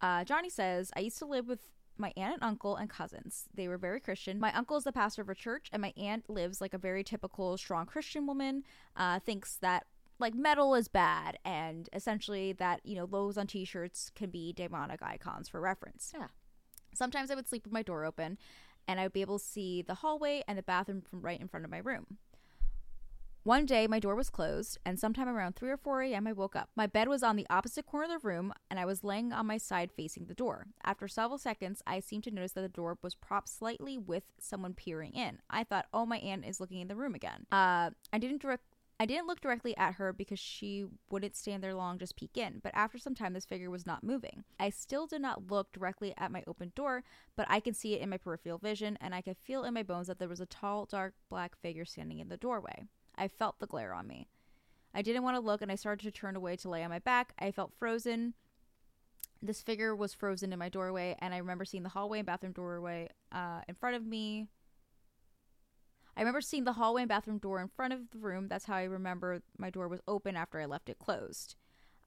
uh, 0.01 0.23
Johnny 0.23 0.49
says, 0.49 0.91
"I 0.95 1.01
used 1.01 1.19
to 1.19 1.25
live 1.25 1.47
with." 1.47 1.59
My 1.97 2.11
aunt 2.17 2.33
and 2.33 2.43
uncle 2.43 2.75
and 2.75 2.89
cousins. 2.89 3.45
They 3.53 3.69
were 3.69 3.77
very 3.77 4.01
Christian. 4.01 4.37
My 4.37 4.51
uncle 4.51 4.75
is 4.75 4.83
the 4.83 4.91
pastor 4.91 5.21
of 5.21 5.29
a 5.29 5.33
church, 5.33 5.69
and 5.71 5.81
my 5.81 5.93
aunt 5.95 6.29
lives 6.29 6.59
like 6.59 6.73
a 6.73 6.77
very 6.77 7.05
typical 7.05 7.57
strong 7.57 7.85
Christian 7.85 8.27
woman. 8.27 8.65
Uh, 8.97 9.19
thinks 9.19 9.55
that 9.61 9.85
like 10.19 10.35
metal 10.35 10.75
is 10.75 10.89
bad, 10.89 11.39
and 11.45 11.87
essentially 11.93 12.51
that 12.51 12.81
you 12.83 12.97
know 12.97 13.05
logos 13.05 13.37
on 13.37 13.47
T-shirts 13.47 14.11
can 14.13 14.29
be 14.29 14.51
demonic 14.51 15.01
icons 15.01 15.47
for 15.47 15.61
reference. 15.61 16.11
Yeah. 16.13 16.27
Sometimes 16.93 17.31
I 17.31 17.35
would 17.35 17.47
sleep 17.47 17.63
with 17.63 17.71
my 17.71 17.81
door 17.81 18.03
open 18.03 18.37
and 18.87 18.99
I 18.99 19.03
would 19.03 19.13
be 19.13 19.21
able 19.21 19.39
to 19.39 19.45
see 19.45 19.81
the 19.81 19.95
hallway 19.95 20.43
and 20.47 20.57
the 20.57 20.63
bathroom 20.63 21.01
from 21.01 21.21
right 21.21 21.39
in 21.39 21.47
front 21.47 21.65
of 21.65 21.71
my 21.71 21.79
room. 21.79 22.17
One 23.45 23.67
day, 23.67 23.85
my 23.85 23.99
door 23.99 24.15
was 24.15 24.31
closed, 24.31 24.79
and 24.87 24.99
sometime 24.99 25.29
around 25.29 25.55
3 25.55 25.69
or 25.69 25.77
4 25.77 26.01
a.m., 26.01 26.25
I 26.25 26.33
woke 26.33 26.55
up. 26.55 26.71
My 26.75 26.87
bed 26.87 27.07
was 27.07 27.21
on 27.21 27.35
the 27.35 27.45
opposite 27.47 27.85
corner 27.85 28.05
of 28.05 28.09
the 28.19 28.27
room, 28.27 28.51
and 28.71 28.79
I 28.79 28.85
was 28.85 29.03
laying 29.03 29.31
on 29.31 29.45
my 29.45 29.59
side 29.59 29.91
facing 29.91 30.25
the 30.25 30.33
door. 30.33 30.65
After 30.83 31.07
several 31.07 31.37
seconds, 31.37 31.83
I 31.85 31.99
seemed 31.99 32.23
to 32.23 32.31
notice 32.31 32.53
that 32.53 32.61
the 32.61 32.69
door 32.69 32.97
was 33.03 33.13
propped 33.13 33.49
slightly 33.49 33.99
with 33.99 34.23
someone 34.39 34.73
peering 34.73 35.13
in. 35.13 35.37
I 35.47 35.63
thought, 35.63 35.85
oh, 35.93 36.07
my 36.07 36.17
aunt 36.17 36.43
is 36.43 36.59
looking 36.59 36.81
in 36.81 36.87
the 36.87 36.95
room 36.95 37.13
again. 37.13 37.45
Uh, 37.51 37.91
I 38.11 38.17
didn't 38.17 38.41
direct. 38.41 38.63
I 38.99 39.05
didn't 39.05 39.27
look 39.27 39.41
directly 39.41 39.77
at 39.77 39.93
her 39.93 40.11
because 40.11 40.39
she 40.39 40.85
wouldn't 41.11 41.35
stand 41.35 41.63
there 41.63 41.75
long, 41.75 41.99
just 41.99 42.15
peek 42.15 42.37
in. 42.37 42.61
But 42.63 42.73
after 42.73 42.97
some 42.97 43.13
time, 43.13 43.33
this 43.33 43.45
figure 43.45 43.69
was 43.69 43.85
not 43.85 44.03
moving. 44.03 44.43
I 44.59 44.71
still 44.71 45.05
did 45.05 45.21
not 45.21 45.51
look 45.51 45.71
directly 45.71 46.15
at 46.17 46.31
my 46.31 46.43
open 46.47 46.71
door, 46.73 47.03
but 47.35 47.45
I 47.47 47.59
could 47.59 47.75
see 47.75 47.93
it 47.93 48.01
in 48.01 48.09
my 48.09 48.17
peripheral 48.17 48.57
vision, 48.57 48.97
and 48.99 49.13
I 49.13 49.21
could 49.21 49.37
feel 49.37 49.65
in 49.65 49.75
my 49.75 49.83
bones 49.83 50.07
that 50.07 50.17
there 50.17 50.29
was 50.29 50.39
a 50.39 50.47
tall, 50.47 50.85
dark, 50.85 51.13
black 51.29 51.55
figure 51.61 51.85
standing 51.85 52.17
in 52.17 52.29
the 52.29 52.37
doorway. 52.37 52.87
I 53.17 53.27
felt 53.27 53.59
the 53.59 53.67
glare 53.67 53.93
on 53.93 54.07
me. 54.07 54.27
I 54.93 55.01
didn't 55.01 55.23
want 55.23 55.35
to 55.35 55.41
look, 55.41 55.61
and 55.61 55.71
I 55.71 55.75
started 55.75 56.03
to 56.05 56.11
turn 56.11 56.35
away 56.35 56.55
to 56.57 56.69
lay 56.69 56.83
on 56.83 56.89
my 56.89 56.99
back. 56.99 57.33
I 57.37 57.51
felt 57.51 57.73
frozen. 57.77 58.33
This 59.41 59.61
figure 59.61 59.95
was 59.95 60.13
frozen 60.13 60.53
in 60.53 60.59
my 60.59 60.69
doorway, 60.69 61.15
and 61.19 61.33
I 61.33 61.37
remember 61.37 61.65
seeing 61.65 61.83
the 61.83 61.89
hallway 61.89 62.19
and 62.19 62.25
bathroom 62.25 62.53
doorway 62.53 63.09
uh, 63.31 63.61
in 63.67 63.75
front 63.75 63.95
of 63.95 64.05
me. 64.05 64.47
I 66.17 66.21
remember 66.21 66.39
seeing 66.39 66.63
the 66.63 66.73
hallway 66.73 67.01
and 67.01 67.09
bathroom 67.09 67.39
door 67.39 67.59
in 67.59 67.67
front 67.67 67.93
of 67.93 68.11
the 68.11 68.19
room. 68.19 68.47
That's 68.47 68.65
how 68.65 68.75
I 68.75 68.83
remember 68.83 69.41
my 69.57 69.69
door 69.69 69.89
was 69.89 69.99
open 70.07 70.37
after 70.37 70.61
I 70.61 70.65
left 70.65 70.89
it 70.89 70.97
closed. 70.97 71.55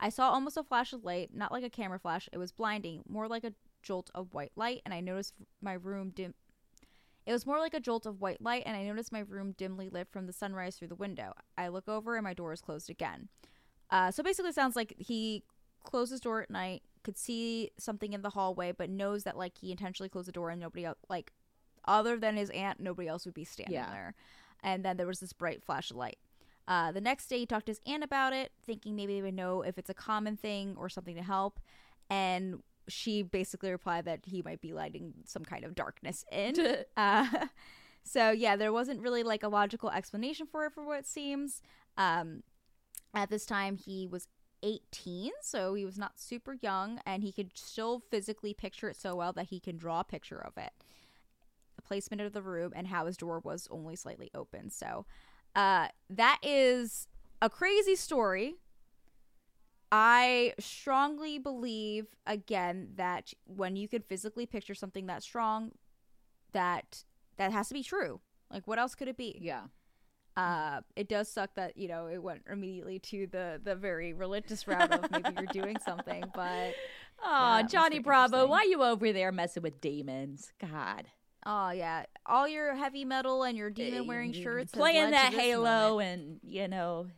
I 0.00 0.08
saw 0.08 0.30
almost 0.30 0.56
a 0.56 0.62
flash 0.62 0.92
of 0.92 1.04
light, 1.04 1.34
not 1.34 1.52
like 1.52 1.64
a 1.64 1.70
camera 1.70 1.98
flash. 1.98 2.28
It 2.32 2.38
was 2.38 2.52
blinding, 2.52 3.02
more 3.06 3.28
like 3.28 3.44
a 3.44 3.52
jolt 3.82 4.10
of 4.14 4.32
white 4.32 4.52
light, 4.56 4.80
and 4.84 4.94
I 4.94 5.00
noticed 5.00 5.34
my 5.60 5.74
room 5.74 6.10
dim. 6.10 6.34
It 7.28 7.32
was 7.32 7.44
more 7.44 7.58
like 7.58 7.74
a 7.74 7.80
jolt 7.80 8.06
of 8.06 8.22
white 8.22 8.40
light, 8.40 8.62
and 8.64 8.74
I 8.74 8.84
noticed 8.84 9.12
my 9.12 9.20
room 9.20 9.52
dimly 9.58 9.90
lit 9.90 10.08
from 10.10 10.26
the 10.26 10.32
sunrise 10.32 10.76
through 10.76 10.88
the 10.88 10.94
window. 10.94 11.34
I 11.58 11.68
look 11.68 11.86
over, 11.86 12.16
and 12.16 12.24
my 12.24 12.32
door 12.32 12.54
is 12.54 12.62
closed 12.62 12.88
again. 12.88 13.28
Uh, 13.90 14.10
so 14.10 14.22
basically, 14.22 14.48
it 14.48 14.54
sounds 14.54 14.74
like 14.74 14.94
he 14.96 15.42
closed 15.84 16.10
his 16.10 16.20
door 16.20 16.40
at 16.40 16.48
night, 16.50 16.84
could 17.04 17.18
see 17.18 17.70
something 17.78 18.14
in 18.14 18.22
the 18.22 18.30
hallway, 18.30 18.72
but 18.72 18.88
knows 18.88 19.24
that 19.24 19.36
like 19.36 19.58
he 19.58 19.70
intentionally 19.70 20.08
closed 20.08 20.26
the 20.26 20.32
door, 20.32 20.48
and 20.48 20.58
nobody 20.58 20.86
else, 20.86 20.96
like 21.10 21.30
other 21.84 22.16
than 22.16 22.38
his 22.38 22.48
aunt, 22.48 22.80
nobody 22.80 23.08
else 23.08 23.26
would 23.26 23.34
be 23.34 23.44
standing 23.44 23.74
Yeah. 23.74 23.90
there. 23.90 24.14
And 24.62 24.82
then 24.82 24.96
there 24.96 25.06
was 25.06 25.20
this 25.20 25.34
bright 25.34 25.62
flash 25.62 25.90
of 25.90 25.98
light. 25.98 26.18
Uh, 26.66 26.92
the 26.92 27.00
next 27.02 27.26
day, 27.26 27.40
he 27.40 27.46
talked 27.46 27.66
to 27.66 27.72
his 27.72 27.80
aunt 27.86 28.02
about 28.02 28.32
it, 28.32 28.52
thinking 28.64 28.96
maybe 28.96 29.14
they 29.16 29.22
would 29.22 29.34
know 29.34 29.60
if 29.60 29.76
it's 29.76 29.90
a 29.90 29.94
common 29.94 30.38
thing 30.38 30.76
or 30.78 30.88
something 30.88 31.14
to 31.16 31.22
help. 31.22 31.60
And 32.08 32.62
she 32.88 33.22
basically 33.22 33.70
replied 33.70 34.04
that 34.06 34.20
he 34.24 34.42
might 34.42 34.60
be 34.60 34.72
lighting 34.72 35.14
some 35.24 35.44
kind 35.44 35.64
of 35.64 35.74
darkness 35.74 36.24
in. 36.32 36.56
uh, 36.96 37.26
so 38.02 38.30
yeah, 38.30 38.56
there 38.56 38.72
wasn't 38.72 39.00
really 39.00 39.22
like 39.22 39.42
a 39.42 39.48
logical 39.48 39.90
explanation 39.90 40.46
for 40.46 40.66
it, 40.66 40.72
for 40.72 40.84
what 40.84 41.00
it 41.00 41.06
seems. 41.06 41.62
Um, 41.96 42.42
at 43.14 43.30
this 43.30 43.46
time, 43.46 43.76
he 43.76 44.06
was 44.06 44.28
18, 44.62 45.30
so 45.40 45.74
he 45.74 45.84
was 45.84 45.98
not 45.98 46.18
super 46.18 46.56
young, 46.60 47.00
and 47.06 47.22
he 47.22 47.32
could 47.32 47.56
still 47.56 48.00
physically 48.10 48.54
picture 48.54 48.88
it 48.88 48.96
so 48.96 49.16
well 49.16 49.32
that 49.32 49.46
he 49.46 49.60
can 49.60 49.76
draw 49.76 50.00
a 50.00 50.04
picture 50.04 50.38
of 50.38 50.56
it 50.56 50.72
the 51.78 51.82
placement 51.82 52.20
of 52.20 52.32
the 52.32 52.42
room 52.42 52.72
and 52.76 52.88
how 52.88 53.06
his 53.06 53.16
door 53.16 53.40
was 53.42 53.66
only 53.70 53.96
slightly 53.96 54.30
open. 54.34 54.68
So 54.68 55.06
uh, 55.54 55.88
that 56.10 56.38
is 56.42 57.08
a 57.40 57.48
crazy 57.48 57.96
story. 57.96 58.56
I 59.90 60.54
strongly 60.58 61.38
believe 61.38 62.06
again 62.26 62.90
that 62.96 63.32
when 63.46 63.76
you 63.76 63.88
can 63.88 64.02
physically 64.02 64.44
picture 64.46 64.74
something 64.74 65.06
that 65.06 65.22
strong, 65.22 65.72
that 66.52 67.04
that 67.36 67.52
has 67.52 67.68
to 67.68 67.74
be 67.74 67.82
true. 67.82 68.20
Like 68.50 68.66
what 68.66 68.78
else 68.78 68.94
could 68.94 69.08
it 69.08 69.16
be? 69.16 69.38
yeah. 69.40 69.62
Uh, 70.36 70.82
it 70.94 71.08
does 71.08 71.28
suck 71.28 71.52
that 71.56 71.76
you 71.76 71.88
know 71.88 72.06
it 72.06 72.22
went 72.22 72.42
immediately 72.48 73.00
to 73.00 73.26
the 73.26 73.60
the 73.62 73.74
very 73.74 74.12
religious 74.12 74.68
route 74.68 74.92
of 74.92 75.10
maybe 75.10 75.30
you're 75.36 75.46
doing 75.64 75.76
something, 75.84 76.22
but 76.34 76.74
Oh, 77.24 77.60
must 77.62 77.72
Johnny 77.72 77.98
Bravo, 77.98 78.46
why 78.46 78.62
you 78.62 78.80
over 78.84 79.12
there 79.12 79.32
messing 79.32 79.64
with 79.64 79.80
demons? 79.80 80.52
God. 80.60 81.06
oh 81.44 81.70
yeah, 81.70 82.04
all 82.24 82.46
your 82.46 82.76
heavy 82.76 83.04
metal 83.04 83.42
and 83.42 83.58
your 83.58 83.68
demon 83.70 84.06
wearing 84.06 84.30
Uh, 84.30 84.34
shirts 84.40 84.70
playing 84.72 85.10
that 85.10 85.32
Halo 85.32 85.64
moment. 85.94 86.20
and 86.20 86.40
you 86.44 86.68
know 86.68 87.08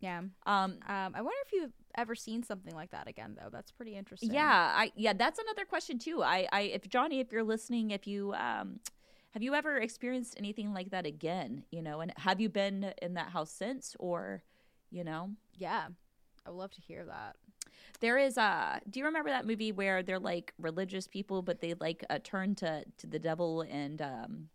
Yeah. 0.00 0.18
um 0.18 0.30
Um, 0.46 0.78
I 0.88 1.22
wonder 1.22 1.38
if 1.46 1.52
you've 1.52 1.72
ever 1.96 2.14
seen 2.14 2.42
something 2.42 2.74
like 2.74 2.90
that 2.90 3.08
again, 3.08 3.36
though. 3.40 3.48
That's 3.50 3.72
pretty 3.72 3.96
interesting. 3.96 4.32
yeah 4.32 4.72
I 4.76 4.92
yeah 4.96 5.12
that's 5.14 5.38
another 5.38 5.64
question 5.64 5.98
too 5.98 6.22
I 6.22 6.46
I 6.52 6.60
if 6.62 6.88
Johnny 6.88 7.20
if 7.20 7.32
you're 7.32 7.44
listening 7.44 7.90
if 7.90 8.06
you 8.06 8.34
um 8.34 8.80
have 9.30 9.42
you 9.42 9.54
ever 9.54 9.76
experienced 9.76 10.34
anything 10.38 10.72
like 10.74 10.90
that 10.90 11.04
again 11.06 11.64
you 11.70 11.82
know 11.82 12.00
and 12.00 12.12
have 12.16 12.40
you 12.40 12.48
been 12.48 12.92
in 13.02 13.14
that 13.14 13.30
house 13.30 13.50
since 13.50 13.94
or 13.98 14.42
you 14.90 15.04
know 15.04 15.30
Yeah. 15.54 15.88
I 16.46 16.50
would 16.50 16.56
love 16.58 16.72
to 16.72 16.80
hear 16.80 17.04
that. 17.06 17.36
there 18.00 18.18
is 18.18 18.36
a. 18.36 18.80
do 18.88 19.00
you 19.00 19.06
remember 19.06 19.30
that 19.30 19.46
movie 19.46 19.72
where 19.72 20.02
they're 20.02 20.20
like 20.20 20.52
religious 20.58 21.08
people 21.08 21.42
but 21.42 21.60
they 21.60 21.74
like 21.80 22.04
uh, 22.10 22.18
turn 22.22 22.54
to 22.56 22.84
to 22.98 23.06
the 23.06 23.18
devil 23.18 23.62
and 23.62 24.00
um 24.02 24.48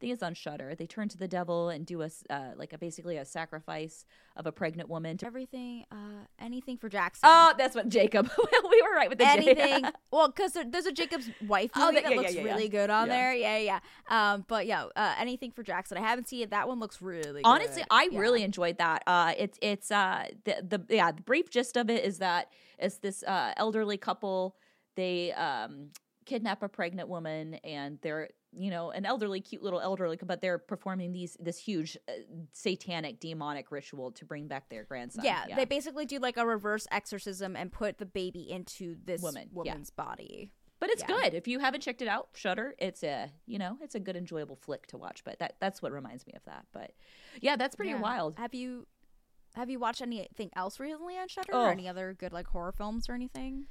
think 0.00 0.12
it's 0.12 0.22
on 0.22 0.34
Shudder. 0.34 0.74
They 0.74 0.86
turn 0.86 1.08
to 1.08 1.18
the 1.18 1.28
devil 1.28 1.68
and 1.70 1.86
do 1.86 2.02
a 2.02 2.10
uh, 2.30 2.50
like 2.56 2.72
a 2.72 2.78
basically 2.78 3.16
a 3.16 3.24
sacrifice 3.24 4.04
of 4.36 4.46
a 4.46 4.52
pregnant 4.52 4.88
woman. 4.88 5.16
To- 5.18 5.26
Everything, 5.26 5.84
uh, 5.90 6.24
anything 6.38 6.76
for 6.76 6.88
Jackson. 6.88 7.28
oh, 7.30 7.54
that's 7.56 7.74
what 7.74 7.88
Jacob. 7.88 8.30
we 8.70 8.82
were 8.82 8.94
right 8.94 9.08
with 9.08 9.18
the 9.18 9.24
J. 9.24 9.30
anything. 9.30 9.84
well, 10.10 10.28
because 10.28 10.52
there, 10.52 10.64
there's 10.68 10.86
a 10.86 10.92
Jakob's 10.92 11.30
wife 11.46 11.70
movie 11.74 11.86
Oh, 11.88 11.92
that- 11.92 12.02
that 12.04 12.10
yeah, 12.12 12.16
looks 12.18 12.34
yeah, 12.34 12.40
yeah, 12.42 12.52
really 12.52 12.68
good 12.68 12.90
on 12.90 13.08
there. 13.08 13.34
Yeah, 13.34 13.58
yeah. 13.58 13.80
Um, 14.08 14.44
but 14.46 14.66
yeah, 14.66 14.84
uh, 14.94 15.14
anything 15.18 15.50
for 15.50 15.62
Jackson. 15.62 15.96
I 15.98 16.02
haven't 16.02 16.28
seen 16.28 16.42
it. 16.42 16.50
That 16.50 16.68
one 16.68 16.78
looks 16.80 17.00
really. 17.00 17.42
Honestly, 17.44 17.82
good. 17.82 17.86
I 17.90 18.08
really 18.12 18.42
enjoyed 18.42 18.78
that. 18.78 19.02
Uh, 19.06 19.32
it's 19.36 19.58
it's 19.62 19.90
uh 19.90 20.26
the 20.44 20.56
the 20.86 20.94
yeah 20.94 21.12
the 21.12 21.22
brief 21.22 21.50
gist 21.50 21.76
of 21.76 21.88
it 21.90 22.04
is 22.04 22.18
that 22.18 22.50
it's 22.78 22.98
this 22.98 23.22
uh 23.22 23.52
elderly 23.56 23.96
couple. 23.96 24.56
They 24.94 25.32
um 25.32 25.90
kidnap 26.24 26.62
a 26.62 26.68
pregnant 26.68 27.08
woman 27.08 27.54
and 27.62 27.98
they're 28.02 28.28
you 28.58 28.70
know 28.70 28.90
an 28.90 29.04
elderly 29.04 29.40
cute 29.40 29.62
little 29.62 29.80
elderly 29.80 30.18
but 30.24 30.40
they're 30.40 30.58
performing 30.58 31.12
these 31.12 31.36
this 31.40 31.58
huge 31.58 31.96
uh, 32.08 32.12
satanic 32.52 33.20
demonic 33.20 33.70
ritual 33.70 34.10
to 34.12 34.24
bring 34.24 34.46
back 34.48 34.68
their 34.68 34.84
grandson 34.84 35.24
Yeah, 35.24 35.44
they 35.54 35.64
basically 35.64 36.06
do 36.06 36.18
like 36.18 36.36
a 36.36 36.46
reverse 36.46 36.86
exorcism 36.90 37.54
and 37.56 37.70
put 37.70 37.98
the 37.98 38.06
baby 38.06 38.50
into 38.50 38.96
this 39.04 39.22
Woman, 39.22 39.48
yeah. 39.52 39.72
woman's 39.72 39.90
body. 39.90 40.52
but 40.80 40.90
it's 40.90 41.02
yeah. 41.02 41.14
good 41.22 41.34
if 41.34 41.46
you 41.46 41.58
haven't 41.58 41.82
checked 41.82 42.02
it 42.02 42.08
out 42.08 42.28
Shudder 42.34 42.74
it's 42.78 43.02
a 43.02 43.30
you 43.46 43.58
know 43.58 43.76
it's 43.82 43.94
a 43.94 44.00
good 44.00 44.16
enjoyable 44.16 44.56
flick 44.56 44.86
to 44.88 44.96
watch 44.96 45.22
but 45.24 45.38
that 45.38 45.56
that's 45.60 45.82
what 45.82 45.92
reminds 45.92 46.26
me 46.26 46.32
of 46.36 46.44
that 46.44 46.64
but 46.72 46.92
yeah 47.40 47.56
that's 47.56 47.76
pretty 47.76 47.92
Yeah. 47.92 48.00
wild 48.00 48.38
Have 48.38 48.54
you 48.54 48.86
have 49.54 49.70
you 49.70 49.78
watched 49.78 50.02
anything 50.02 50.50
else 50.54 50.78
recently 50.78 51.16
on 51.16 51.28
Shudder 51.28 51.52
Oh. 51.54 51.64
or 51.66 51.70
any 51.70 51.88
other 51.88 52.14
good 52.18 52.32
like 52.32 52.46
horror 52.46 52.72
films 52.72 53.08
or 53.08 53.14
anything? 53.14 53.66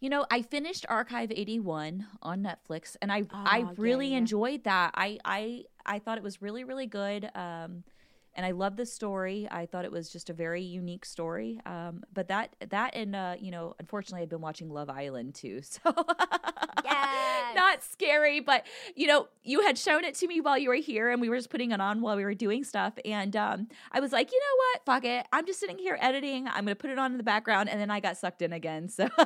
You 0.00 0.10
know, 0.10 0.26
I 0.30 0.42
finished 0.42 0.86
Archive 0.88 1.32
81 1.32 2.06
on 2.22 2.42
Netflix 2.42 2.96
and 3.02 3.10
I 3.12 3.24
I 3.44 3.58
Oh, 3.58 3.70
yeah, 3.70 3.74
really 3.76 4.08
yeah. 4.12 4.18
enjoyed 4.18 4.64
that. 4.64 4.92
I 4.94 5.18
I 5.24 5.64
I 5.84 5.98
thought 5.98 6.18
it 6.18 6.24
was 6.24 6.40
really 6.40 6.64
really 6.64 6.86
good. 6.86 7.28
Um 7.34 7.82
and 8.34 8.46
I 8.46 8.52
love 8.52 8.76
the 8.76 8.86
story. 8.86 9.48
I 9.50 9.66
thought 9.66 9.84
it 9.84 9.90
was 9.90 10.10
just 10.10 10.30
a 10.30 10.32
very 10.32 10.62
unique 10.62 11.04
story. 11.04 11.60
Um 11.66 12.04
but 12.12 12.28
that 12.28 12.54
that 12.70 12.94
and 12.94 13.16
uh 13.16 13.34
you 13.40 13.50
know, 13.50 13.74
unfortunately 13.80 14.22
I've 14.22 14.28
been 14.28 14.40
watching 14.40 14.70
Love 14.70 14.88
Island 14.90 15.34
too. 15.34 15.62
So 15.84 15.92
Yes. 16.84 17.56
Not 17.56 17.82
scary, 17.82 18.40
but 18.40 18.64
you 18.94 19.08
know, 19.08 19.28
you 19.42 19.62
had 19.62 19.76
shown 19.76 20.04
it 20.04 20.14
to 20.16 20.28
me 20.28 20.40
while 20.40 20.56
you 20.56 20.68
were 20.68 20.76
here 20.76 21.10
and 21.10 21.20
we 21.20 21.28
were 21.28 21.36
just 21.36 21.50
putting 21.50 21.72
it 21.72 21.80
on 21.80 22.00
while 22.00 22.16
we 22.16 22.24
were 22.24 22.34
doing 22.34 22.62
stuff 22.62 22.94
and 23.04 23.34
um 23.34 23.68
I 23.90 24.00
was 24.00 24.12
like, 24.12 24.30
"You 24.30 24.38
know 24.38 24.56
what? 24.56 24.84
Fuck 24.84 25.04
it. 25.04 25.26
I'm 25.32 25.44
just 25.44 25.58
sitting 25.58 25.78
here 25.78 25.98
editing. 26.00 26.46
I'm 26.46 26.64
going 26.64 26.68
to 26.68 26.74
put 26.76 26.90
it 26.90 26.98
on 26.98 27.10
in 27.12 27.16
the 27.18 27.24
background." 27.24 27.68
And 27.68 27.80
then 27.80 27.90
I 27.90 28.00
got 28.00 28.16
sucked 28.16 28.42
in 28.42 28.52
again. 28.52 28.88
So 28.88 29.08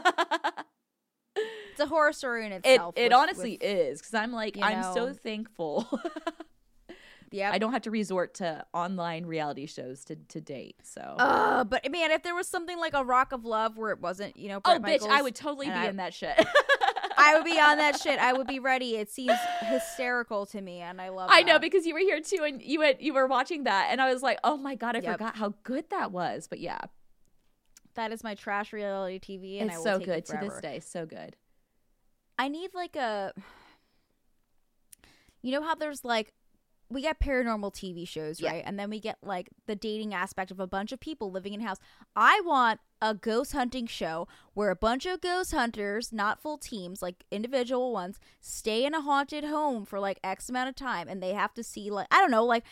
It's 1.73 1.81
a 1.81 1.87
horror 1.87 2.13
story 2.13 2.47
in 2.47 2.53
It 2.53 2.65
itself. 2.65 2.95
it 2.97 3.05
with- 3.05 3.13
honestly 3.13 3.59
with- 3.61 3.63
is 3.69 3.99
because 4.01 4.15
I'm 4.15 4.33
like 4.33 4.57
I'm 4.63 4.83
so 4.95 5.13
thankful. 5.13 5.89
yeah. 7.31 7.51
I 7.53 7.59
don't 7.59 7.73
have 7.73 7.83
to 7.83 7.91
resort 7.91 8.35
to 8.35 8.65
online 8.75 9.25
reality 9.27 9.67
shows 9.67 10.05
to 10.07 10.17
to 10.17 10.41
date. 10.41 10.77
So 10.85 11.01
Uh, 11.01 11.65
but 11.65 11.91
man, 11.91 12.11
if 12.11 12.23
there 12.23 12.35
was 12.35 12.47
something 12.47 12.79
like 12.79 12.95
a 12.95 13.05
Rock 13.05 13.33
of 13.33 13.45
Love 13.45 13.77
where 13.77 13.91
it 13.91 14.01
wasn't, 14.01 14.37
you 14.37 14.49
know, 14.49 14.61
oh 14.65 14.79
Bret 14.79 15.01
bitch, 15.01 15.09
I 15.09 15.23
would 15.23 15.35
totally 15.35 15.67
be 15.67 15.73
I- 15.73 15.89
in 15.89 15.97
that 15.97 16.15
shit. 16.15 16.35
I 17.25 17.37
would 17.37 17.45
be 17.45 17.59
on 17.61 17.77
that 17.79 18.01
shit. 18.01 18.19
I 18.19 18.33
would 18.33 18.47
be 18.49 18.59
ready. 18.73 18.97
It 18.97 19.09
seems 19.11 19.37
hysterical 19.61 20.45
to 20.47 20.61
me, 20.61 20.81
and 20.81 21.01
I 21.01 21.11
love. 21.11 21.29
I 21.33 21.43
know 21.43 21.59
because 21.59 21.87
you 21.87 21.95
were 21.95 22.01
here 22.01 22.21
too, 22.21 22.43
and 22.43 22.61
you 22.61 22.81
had 22.81 22.97
you 23.01 23.15
were 23.15 23.27
watching 23.29 23.65
that, 23.65 23.89
and 23.91 24.01
I 24.01 24.13
was 24.13 24.23
like, 24.23 24.39
oh 24.43 24.57
my 24.57 24.75
god, 24.75 24.97
I 24.97 25.01
Yep. 25.01 25.13
forgot 25.19 25.37
how 25.37 25.55
good 25.63 25.89
that 25.91 26.11
was. 26.11 26.49
But 26.49 26.59
yeah, 26.59 26.81
that 27.95 28.13
is 28.13 28.25
my 28.25 28.35
trash 28.35 28.73
reality 28.73 29.21
TV, 29.21 29.61
and 29.61 29.71
I 29.71 29.75
it's 29.75 29.83
so 29.85 29.99
good 30.01 30.09
it 30.19 30.27
to 30.27 30.39
this 30.41 30.59
day, 30.61 30.81
so 30.81 31.07
good. 31.07 31.37
I 32.43 32.49
need 32.49 32.71
like 32.75 32.97
a. 32.97 33.33
You 35.43 35.53
know 35.53 35.63
how 35.63 35.75
there's 35.75 36.05
like, 36.05 36.33
we 36.89 37.03
get 37.03 37.19
paranormal 37.21 37.73
TV 37.75 38.07
shows, 38.07 38.41
Yeah. 38.41 38.51
right? 38.53 38.63
And 38.65 38.79
then 38.79 38.91
we 38.91 39.01
get 39.01 39.19
like 39.23 39.49
the 39.67 39.75
dating 39.75 40.15
aspect 40.15 40.51
of 40.51 40.61
a 40.61 40.67
bunch 40.67 40.93
of 40.93 41.01
people 41.01 41.31
living 41.33 41.53
in 41.53 41.61
a 41.61 41.65
house. 41.65 41.79
I 42.15 42.41
want 42.45 42.81
a 43.01 43.15
ghost 43.15 43.53
hunting 43.53 43.87
show 43.87 44.29
where 44.55 44.71
a 44.71 44.77
bunch 44.77 45.05
of 45.07 45.21
ghost 45.21 45.53
hunters, 45.53 46.13
not 46.13 46.41
full 46.41 46.59
teams, 46.59 47.03
like 47.03 47.25
individual 47.31 47.93
ones, 47.93 48.21
stay 48.41 48.85
in 48.85 48.95
a 48.95 49.01
haunted 49.01 49.45
home 49.45 49.85
for 49.85 49.99
like 49.99 50.21
X 50.23 50.49
amount 50.49 50.69
of 50.69 50.77
time, 50.77 51.09
and 51.09 51.23
they 51.23 51.33
have 51.33 51.55
to 51.55 51.65
see 51.65 51.91
like 51.91 52.07
I 52.11 52.21
don't 52.21 52.31
know, 52.31 52.45
like 52.45 52.65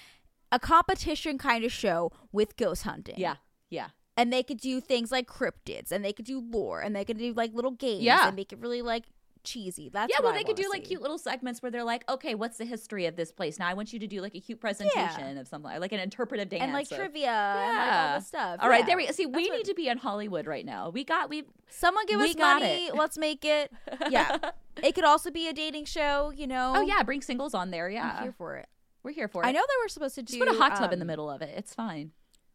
a 0.52 0.58
competition 0.60 1.38
kind 1.38 1.64
of 1.64 1.72
show 1.72 2.12
with 2.30 2.56
ghost 2.56 2.82
hunting. 2.84 3.16
Yeah, 3.18 3.36
yeah, 3.68 3.88
and 4.16 4.32
they 4.32 4.42
could 4.44 4.58
do 4.60 4.80
things 4.80 5.10
like 5.10 5.26
cryptids 5.26 5.90
and 5.90 6.04
they 6.04 6.12
could 6.12 6.26
do 6.26 6.40
lore 6.40 6.80
and 6.80 6.94
they 6.94 7.04
could 7.04 7.18
do 7.18 7.32
like 7.32 7.52
little 7.54 7.70
games 7.72 8.02
Yeah. 8.02 8.26
and 8.28 8.36
make 8.36 8.52
it 8.52 8.58
really 8.60 8.82
like 8.82 9.04
cheesy 9.44 9.88
that's 9.88 10.10
yeah. 10.12 10.22
Well, 10.22 10.32
they 10.32 10.44
could 10.44 10.56
do 10.56 10.62
wanna 10.64 10.74
like 10.74 10.84
cute 10.84 11.00
little 11.02 11.18
segments 11.18 11.62
where 11.62 11.70
they're 11.70 11.84
like, 11.84 12.08
okay, 12.10 12.34
what's 12.34 12.58
the 12.58 12.64
history 12.64 13.06
of 13.06 13.16
this 13.16 13.32
place? 13.32 13.58
Now 13.58 13.68
I 13.68 13.74
want 13.74 13.92
you 13.92 13.98
to 13.98 14.06
do 14.06 14.20
like 14.20 14.34
a 14.34 14.40
cute 14.40 14.60
presentation 14.60 15.38
of 15.38 15.48
something, 15.48 15.80
like 15.80 15.92
an 15.92 16.00
interpretive 16.00 16.48
dance 16.48 16.62
and 16.62 16.72
like 16.72 16.88
trivia 16.88 17.28
and 17.30 17.76
like 17.76 17.78
all 17.78 17.84
Yeah. 17.84 18.18
stuff 18.20 18.58
All 18.60 18.68
right, 18.68 18.80
Yeah. 18.80 18.86
there 18.86 18.96
we 18.96 19.06
go. 19.06 19.12
see. 19.12 19.26
We 19.26 19.48
what- 19.48 19.56
need 19.56 19.64
to 19.66 19.74
be 19.74 19.88
in 19.88 19.98
Hollywood 19.98 20.46
right 20.46 20.64
now. 20.64 20.90
We 20.90 21.04
got 21.04 21.28
we. 21.30 21.44
someone 21.68 22.06
give 22.06 22.20
we 22.20 22.30
us 22.30 22.36
money 22.36 22.86
it. 22.86 22.94
let's 22.96 23.16
make 23.18 23.44
it 23.44 23.72
yeah 24.10 24.36
it 24.82 24.94
could 24.94 25.04
also 25.04 25.30
be 25.30 25.46
a 25.48 25.52
dating 25.52 25.84
show 25.84 26.32
you 26.34 26.46
know 26.46 26.72
Oh 26.76 26.80
yeah, 26.82 27.02
bring 27.02 27.22
singles 27.22 27.54
on 27.54 27.70
there. 27.70 27.86
i'm 27.86 27.92
Yeah, 27.92 28.22
here 28.22 28.32
for 28.36 28.56
it 28.56 28.68
we're 29.02 29.12
here 29.12 29.28
for 29.28 29.42
it. 29.42 29.46
i 29.46 29.52
know 29.52 29.60
they 29.60 29.84
were 29.84 29.88
supposed 29.88 30.14
to 30.16 30.22
Just 30.22 30.38
put 30.38 30.48
a 30.48 30.52
hot 30.54 30.76
tub 30.76 30.92
in 30.92 30.98
the 30.98 31.04
um, 31.04 31.06
middle 31.08 31.30
of 31.30 31.42
it. 31.42 31.54
It's 31.56 31.74
fine. 31.74 32.10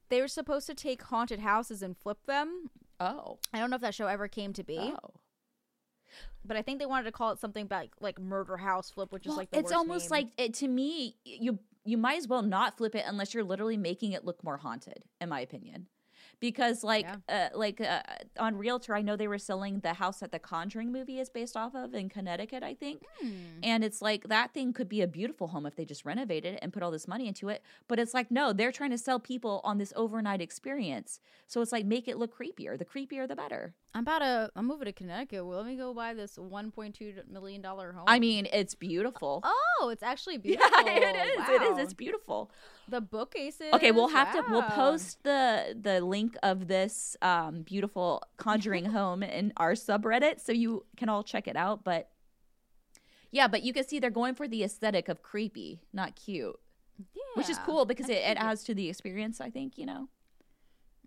they 0.10 0.20
were 0.22 0.28
supposed 0.28 0.68
to 0.68 0.76
take 0.76 1.02
haunted 1.04 1.40
houses 1.40 1.82
and 1.82 1.96
flip 1.98 2.26
them 2.28 2.70
Oh, 3.00 3.40
i 3.54 3.60
don't 3.60 3.70
know 3.70 3.76
if 3.78 3.82
that 3.82 3.94
show 3.96 4.08
ever 4.08 4.28
came 4.28 4.52
to 4.54 4.64
be 4.64 4.78
oh. 4.80 5.14
But 6.44 6.56
i 6.58 6.62
think 6.62 6.80
they 6.80 6.86
wanted 6.86 7.06
to 7.06 7.12
call 7.12 7.32
it 7.32 7.40
something 7.40 7.64
about 7.64 7.88
like 8.00 8.20
murder 8.20 8.58
house 8.58 8.90
flip 8.90 9.12
which 9.12 9.26
is 9.26 9.36
like 9.36 9.50
the 9.52 9.60
it's 9.60 9.72
almost 9.72 10.12
name. 10.12 10.24
like 10.24 10.28
it 10.38 10.54
to 10.56 10.68
me. 10.68 11.16
You 11.24 11.60
you 11.84 11.98
might 11.98 12.18
as 12.18 12.28
well 12.28 12.42
not 12.42 12.78
flip 12.78 12.96
it 12.96 13.06
unless 13.08 13.34
you're 13.34 13.44
literally 13.44 13.78
making 13.78 14.12
it 14.14 14.26
look 14.26 14.44
more 14.44 14.58
haunted, 14.58 15.04
in 15.22 15.30
my 15.30 15.40
opinion. 15.40 15.88
Because 16.42 16.84
like 16.84 17.08
uh, 17.30 17.48
like 17.54 17.80
uh, 17.80 18.02
on 18.38 18.58
Realtor, 18.58 18.94
I 18.94 19.02
know 19.02 19.16
they 19.16 19.28
were 19.28 19.38
selling 19.38 19.80
the 19.80 19.94
house 19.94 20.20
that 20.20 20.34
the 20.34 20.40
Conjuring 20.40 20.92
movie 20.92 21.20
is 21.20 21.30
based 21.30 21.56
off 21.56 21.74
of 21.76 21.94
in 21.94 22.10
Connecticut, 22.10 22.62
I 22.62 22.74
think. 22.74 23.04
Hmm. 23.22 23.30
And 23.64 23.84
it's 23.86 24.02
like 24.02 24.28
that 24.28 24.54
thing 24.54 24.74
could 24.74 24.90
be 24.90 25.02
a 25.02 25.08
beautiful 25.08 25.48
home 25.48 25.66
if 25.66 25.76
they 25.78 25.86
just 25.86 26.04
renovated 26.04 26.56
it 26.56 26.60
and 26.62 26.74
put 26.74 26.84
all 26.84 26.92
this 26.92 27.08
money 27.08 27.28
into 27.28 27.48
it. 27.48 27.64
But 27.88 28.00
it's 28.00 28.14
like, 28.14 28.32
no, 28.32 28.52
they're 28.52 28.74
trying 28.74 28.90
to 28.90 28.98
sell 28.98 29.20
people 29.20 29.62
on 29.64 29.78
this 29.78 29.94
overnight 29.96 30.42
experience. 30.42 31.22
So 31.48 31.62
it's 31.62 31.72
like, 31.72 31.86
make 31.86 32.08
it 32.08 32.18
look 32.18 32.38
creepier. 32.38 32.78
The 32.78 32.86
creepier, 32.86 33.28
the 33.28 33.36
better. 33.36 33.74
I'm 33.96 34.02
about 34.02 34.20
to. 34.20 34.52
I'm 34.58 34.68
moving 34.68 34.86
to 34.86 34.92
Connecticut. 34.92 35.46
Well, 35.46 35.58
let 35.58 35.66
me 35.66 35.78
go 35.78 35.94
buy 35.94 36.14
this 36.14 36.38
1.2 36.38 37.30
million 37.30 37.62
dollar 37.62 37.94
home. 37.94 38.04
I 38.08 38.20
mean, 38.20 38.46
it's 38.52 38.76
beautiful. 38.76 39.42
oh, 39.46 39.90
it's 39.90 40.04
actually 40.04 40.38
beautiful. 40.50 40.70
Yeah, 40.86 40.92
it 40.92 41.16
is. 41.16 41.50
It 41.50 41.62
is. 41.62 41.72
Wow. 41.72 41.78
It's 41.78 41.94
beautiful. 41.94 42.52
the 42.90 43.00
bookcases. 43.00 43.74
Okay, 43.74 43.92
we'll 43.92 44.10
have 44.10 44.34
to 44.34 44.44
we'll 44.50 44.64
post 44.64 45.24
the 45.24 45.78
the 45.82 46.02
link 46.02 46.36
of 46.44 46.68
this 46.68 47.16
um 47.22 47.62
beautiful 47.62 48.22
conjuring 48.36 48.86
home 48.98 49.24
in 49.24 49.54
our 49.56 49.74
subreddit 49.74 50.42
so 50.42 50.52
you 50.52 50.86
can 50.98 51.08
all 51.08 51.24
check 51.24 51.48
it 51.48 51.56
out, 51.56 51.86
but 51.86 52.10
yeah, 53.32 53.48
but 53.48 53.64
you 53.64 53.72
can 53.72 53.88
see 53.88 54.00
they're 54.00 54.10
going 54.10 54.36
for 54.36 54.46
the 54.48 54.62
aesthetic 54.62 55.08
of 55.08 55.24
creepy, 55.24 55.80
not 55.94 56.18
cute, 56.18 56.60
yeah, 56.98 57.22
which 57.36 57.50
is 57.50 57.58
cool 57.60 57.86
because 57.86 58.10
it 58.10 58.18
it. 58.18 58.38
adds 58.38 58.64
to 58.66 58.74
the 58.74 58.90
experience, 58.90 59.40
I 59.40 59.50
think, 59.50 59.78
you 59.78 59.86
know. 59.86 60.10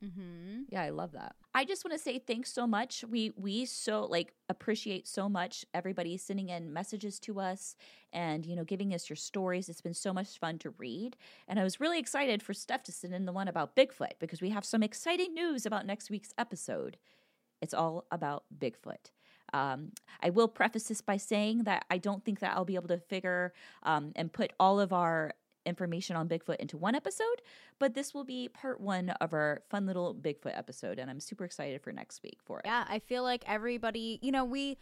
Mhm. 0.02 0.66
Yeah, 0.68 0.82
I 0.82 0.90
love 0.90 1.12
that. 1.12 1.34
I 1.54 1.64
just 1.64 1.84
want 1.84 1.92
to 1.92 1.98
say 1.98 2.18
thanks 2.20 2.52
so 2.52 2.66
much. 2.68 3.04
We 3.10 3.32
we 3.36 3.64
so 3.64 4.04
like 4.04 4.32
appreciate 4.48 5.08
so 5.08 5.28
much 5.28 5.64
everybody 5.74 6.16
sending 6.16 6.50
in 6.50 6.72
messages 6.72 7.18
to 7.20 7.40
us 7.40 7.74
and 8.12 8.46
you 8.46 8.54
know 8.54 8.62
giving 8.64 8.94
us 8.94 9.08
your 9.10 9.16
stories. 9.16 9.68
It's 9.68 9.80
been 9.80 9.94
so 9.94 10.12
much 10.12 10.38
fun 10.38 10.58
to 10.60 10.70
read. 10.70 11.16
And 11.48 11.58
I 11.58 11.64
was 11.64 11.80
really 11.80 11.98
excited 11.98 12.42
for 12.44 12.54
Steph 12.54 12.84
to 12.84 12.92
send 12.92 13.12
in 13.12 13.24
the 13.26 13.32
one 13.32 13.48
about 13.48 13.74
Bigfoot 13.74 14.18
because 14.20 14.40
we 14.40 14.50
have 14.50 14.64
some 14.64 14.84
exciting 14.84 15.34
news 15.34 15.66
about 15.66 15.84
next 15.84 16.10
week's 16.10 16.32
episode. 16.38 16.96
It's 17.60 17.74
all 17.74 18.04
about 18.10 18.44
Bigfoot. 18.56 19.10
Um, 19.52 19.92
I 20.22 20.30
will 20.30 20.48
preface 20.48 20.84
this 20.88 21.00
by 21.00 21.16
saying 21.16 21.64
that 21.64 21.86
I 21.90 21.98
don't 21.98 22.24
think 22.24 22.40
that 22.40 22.54
I'll 22.54 22.64
be 22.66 22.74
able 22.76 22.88
to 22.88 22.98
figure 22.98 23.52
um, 23.82 24.12
and 24.14 24.32
put 24.32 24.52
all 24.60 24.78
of 24.78 24.92
our 24.92 25.34
information 25.66 26.16
on 26.16 26.28
Bigfoot 26.28 26.56
into 26.56 26.76
one 26.76 26.94
episode, 26.94 27.42
but 27.78 27.94
this 27.94 28.14
will 28.14 28.24
be 28.24 28.48
part 28.48 28.80
one 28.80 29.10
of 29.10 29.32
our 29.32 29.62
fun 29.70 29.86
little 29.86 30.14
Bigfoot 30.14 30.56
episode, 30.56 30.98
and 30.98 31.10
I'm 31.10 31.20
super 31.20 31.44
excited 31.44 31.82
for 31.82 31.92
next 31.92 32.22
week 32.22 32.38
for 32.44 32.60
it. 32.60 32.66
Yeah, 32.66 32.84
I 32.88 32.98
feel 32.98 33.22
like 33.22 33.44
everybody. 33.46 34.18
You 34.22 34.32
know, 34.32 34.44
we 34.44 34.78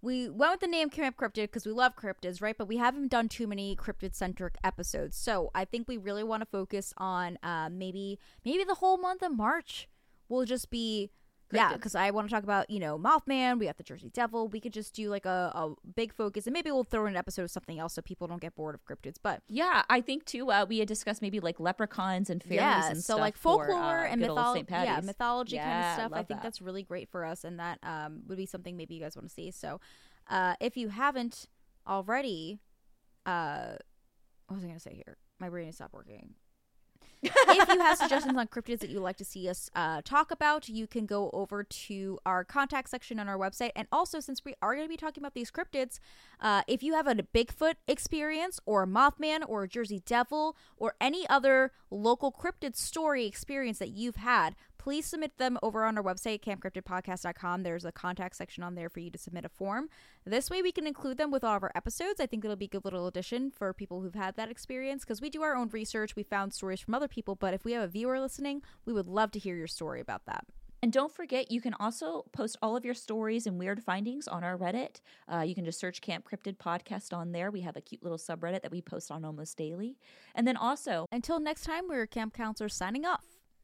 we 0.00 0.28
went 0.28 0.52
with 0.52 0.60
the 0.60 0.66
name 0.68 0.90
Camp 0.90 1.16
Cryptid 1.16 1.44
because 1.44 1.66
we 1.66 1.72
love 1.72 1.96
cryptids, 1.96 2.40
right? 2.40 2.56
But 2.56 2.68
we 2.68 2.76
haven't 2.76 3.08
done 3.08 3.28
too 3.28 3.46
many 3.46 3.74
cryptid 3.76 4.14
centric 4.14 4.56
episodes, 4.62 5.16
so 5.16 5.50
I 5.54 5.64
think 5.64 5.88
we 5.88 5.96
really 5.96 6.24
want 6.24 6.42
to 6.42 6.46
focus 6.46 6.94
on 6.96 7.38
uh, 7.42 7.68
maybe 7.70 8.18
maybe 8.44 8.64
the 8.64 8.76
whole 8.76 8.98
month 8.98 9.22
of 9.22 9.36
March 9.36 9.88
will 10.28 10.44
just 10.44 10.70
be. 10.70 11.10
Yeah, 11.50 11.72
because 11.72 11.94
I 11.94 12.10
want 12.10 12.28
to 12.28 12.34
talk 12.34 12.42
about 12.42 12.68
you 12.68 12.78
know 12.78 12.98
Mothman. 12.98 13.58
We 13.58 13.66
got 13.66 13.76
the 13.76 13.82
Jersey 13.82 14.10
Devil. 14.12 14.48
We 14.48 14.60
could 14.60 14.72
just 14.72 14.94
do 14.94 15.08
like 15.08 15.24
a, 15.24 15.52
a 15.54 15.74
big 15.96 16.12
focus, 16.12 16.46
and 16.46 16.52
maybe 16.52 16.70
we'll 16.70 16.84
throw 16.84 17.06
in 17.06 17.12
an 17.12 17.16
episode 17.16 17.42
of 17.42 17.50
something 17.50 17.78
else 17.78 17.94
so 17.94 18.02
people 18.02 18.26
don't 18.26 18.40
get 18.40 18.54
bored 18.54 18.74
of 18.74 18.84
cryptids. 18.84 19.16
But 19.22 19.42
Yeah, 19.48 19.82
I 19.88 20.00
think 20.00 20.24
too. 20.24 20.50
Uh, 20.50 20.66
we 20.68 20.78
had 20.78 20.88
discussed 20.88 21.22
maybe 21.22 21.40
like 21.40 21.58
leprechauns 21.58 22.30
and 22.30 22.42
fairies 22.42 22.60
yeah, 22.60 22.88
and 22.88 22.96
so 22.98 23.14
stuff 23.14 23.20
like 23.20 23.36
for, 23.36 23.66
folklore 23.66 24.06
uh, 24.06 24.10
and 24.10 24.20
mythology, 24.20 24.66
yeah, 24.70 25.00
mythology 25.02 25.58
kind 25.58 25.86
of 25.86 25.94
stuff. 25.94 26.12
I 26.12 26.22
think 26.22 26.40
that. 26.40 26.42
that's 26.42 26.60
really 26.60 26.82
great 26.82 27.08
for 27.08 27.24
us, 27.24 27.44
and 27.44 27.58
that 27.58 27.78
um, 27.82 28.22
would 28.26 28.38
be 28.38 28.46
something 28.46 28.76
maybe 28.76 28.94
you 28.94 29.00
guys 29.00 29.16
want 29.16 29.28
to 29.28 29.34
see. 29.34 29.50
So, 29.50 29.80
uh, 30.28 30.54
if 30.60 30.76
you 30.76 30.88
haven't 30.88 31.46
already, 31.86 32.60
uh, 33.24 33.72
what 34.46 34.56
was 34.56 34.64
I 34.64 34.66
going 34.66 34.78
to 34.78 34.82
say 34.82 34.94
here? 34.94 35.16
My 35.40 35.48
brain 35.48 35.66
has 35.66 35.76
stopped 35.76 35.94
working. 35.94 36.34
If 37.22 37.68
you 37.68 37.80
have 37.80 37.98
suggestions 37.98 38.36
on 38.36 38.46
cryptids 38.46 38.80
that 38.80 38.90
you'd 38.90 39.00
like 39.00 39.16
to 39.16 39.24
see 39.24 39.48
us 39.48 39.70
uh, 39.74 40.02
talk 40.04 40.30
about, 40.30 40.68
you 40.68 40.86
can 40.86 41.06
go 41.06 41.30
over 41.32 41.64
to 41.64 42.18
our 42.24 42.44
contact 42.44 42.90
section 42.90 43.18
on 43.18 43.28
our 43.28 43.36
website. 43.36 43.70
And 43.74 43.88
also, 43.90 44.20
since 44.20 44.44
we 44.44 44.54
are 44.62 44.74
going 44.74 44.86
to 44.86 44.88
be 44.88 44.96
talking 44.96 45.22
about 45.22 45.34
these 45.34 45.50
cryptids, 45.50 45.98
uh, 46.40 46.62
if 46.68 46.82
you 46.82 46.94
have 46.94 47.06
a 47.06 47.14
Bigfoot 47.14 47.74
experience 47.86 48.60
or 48.66 48.84
a 48.84 48.86
Mothman 48.86 49.40
or 49.46 49.64
a 49.64 49.68
Jersey 49.68 50.02
Devil 50.04 50.56
or 50.76 50.94
any 51.00 51.28
other 51.28 51.72
local 51.90 52.30
cryptid 52.30 52.76
story 52.76 53.26
experience 53.26 53.78
that 53.78 53.90
you've 53.90 54.16
had, 54.16 54.54
please 54.88 55.04
submit 55.04 55.36
them 55.36 55.58
over 55.62 55.84
on 55.84 55.98
our 55.98 56.02
website, 56.02 56.40
campcryptidpodcast.com. 56.40 57.62
There's 57.62 57.84
a 57.84 57.92
contact 57.92 58.34
section 58.34 58.62
on 58.62 58.74
there 58.74 58.88
for 58.88 59.00
you 59.00 59.10
to 59.10 59.18
submit 59.18 59.44
a 59.44 59.50
form. 59.50 59.90
This 60.24 60.48
way 60.48 60.62
we 60.62 60.72
can 60.72 60.86
include 60.86 61.18
them 61.18 61.30
with 61.30 61.44
all 61.44 61.58
of 61.58 61.62
our 61.62 61.72
episodes. 61.74 62.20
I 62.20 62.26
think 62.26 62.42
it'll 62.42 62.56
be 62.56 62.64
a 62.64 62.68
good 62.68 62.86
little 62.86 63.06
addition 63.06 63.50
for 63.50 63.74
people 63.74 64.00
who've 64.00 64.14
had 64.14 64.36
that 64.36 64.50
experience 64.50 65.04
because 65.04 65.20
we 65.20 65.28
do 65.28 65.42
our 65.42 65.54
own 65.54 65.68
research. 65.68 66.16
We 66.16 66.22
found 66.22 66.54
stories 66.54 66.80
from 66.80 66.94
other 66.94 67.06
people, 67.06 67.34
but 67.34 67.52
if 67.52 67.66
we 67.66 67.72
have 67.72 67.82
a 67.82 67.86
viewer 67.86 68.18
listening, 68.18 68.62
we 68.86 68.94
would 68.94 69.08
love 69.08 69.30
to 69.32 69.38
hear 69.38 69.56
your 69.56 69.66
story 69.66 70.00
about 70.00 70.24
that. 70.24 70.46
And 70.82 70.90
don't 70.90 71.12
forget, 71.12 71.50
you 71.50 71.60
can 71.60 71.74
also 71.78 72.24
post 72.32 72.56
all 72.62 72.74
of 72.74 72.86
your 72.86 72.94
stories 72.94 73.46
and 73.46 73.58
weird 73.58 73.82
findings 73.82 74.26
on 74.26 74.42
our 74.42 74.56
Reddit. 74.56 75.02
Uh, 75.30 75.40
you 75.40 75.54
can 75.54 75.66
just 75.66 75.78
search 75.78 76.00
Camp 76.00 76.24
Cryptid 76.26 76.56
Podcast 76.56 77.14
on 77.14 77.32
there. 77.32 77.50
We 77.50 77.60
have 77.60 77.76
a 77.76 77.82
cute 77.82 78.02
little 78.02 78.16
subreddit 78.16 78.62
that 78.62 78.70
we 78.70 78.80
post 78.80 79.10
on 79.10 79.22
almost 79.22 79.58
daily. 79.58 79.98
And 80.34 80.46
then 80.46 80.56
also, 80.56 81.04
Until 81.12 81.40
next 81.40 81.64
time, 81.64 81.88
we're 81.88 82.06
Camp 82.06 82.32
Counselors 82.32 82.74
signing 82.74 83.04
off. 83.04 83.37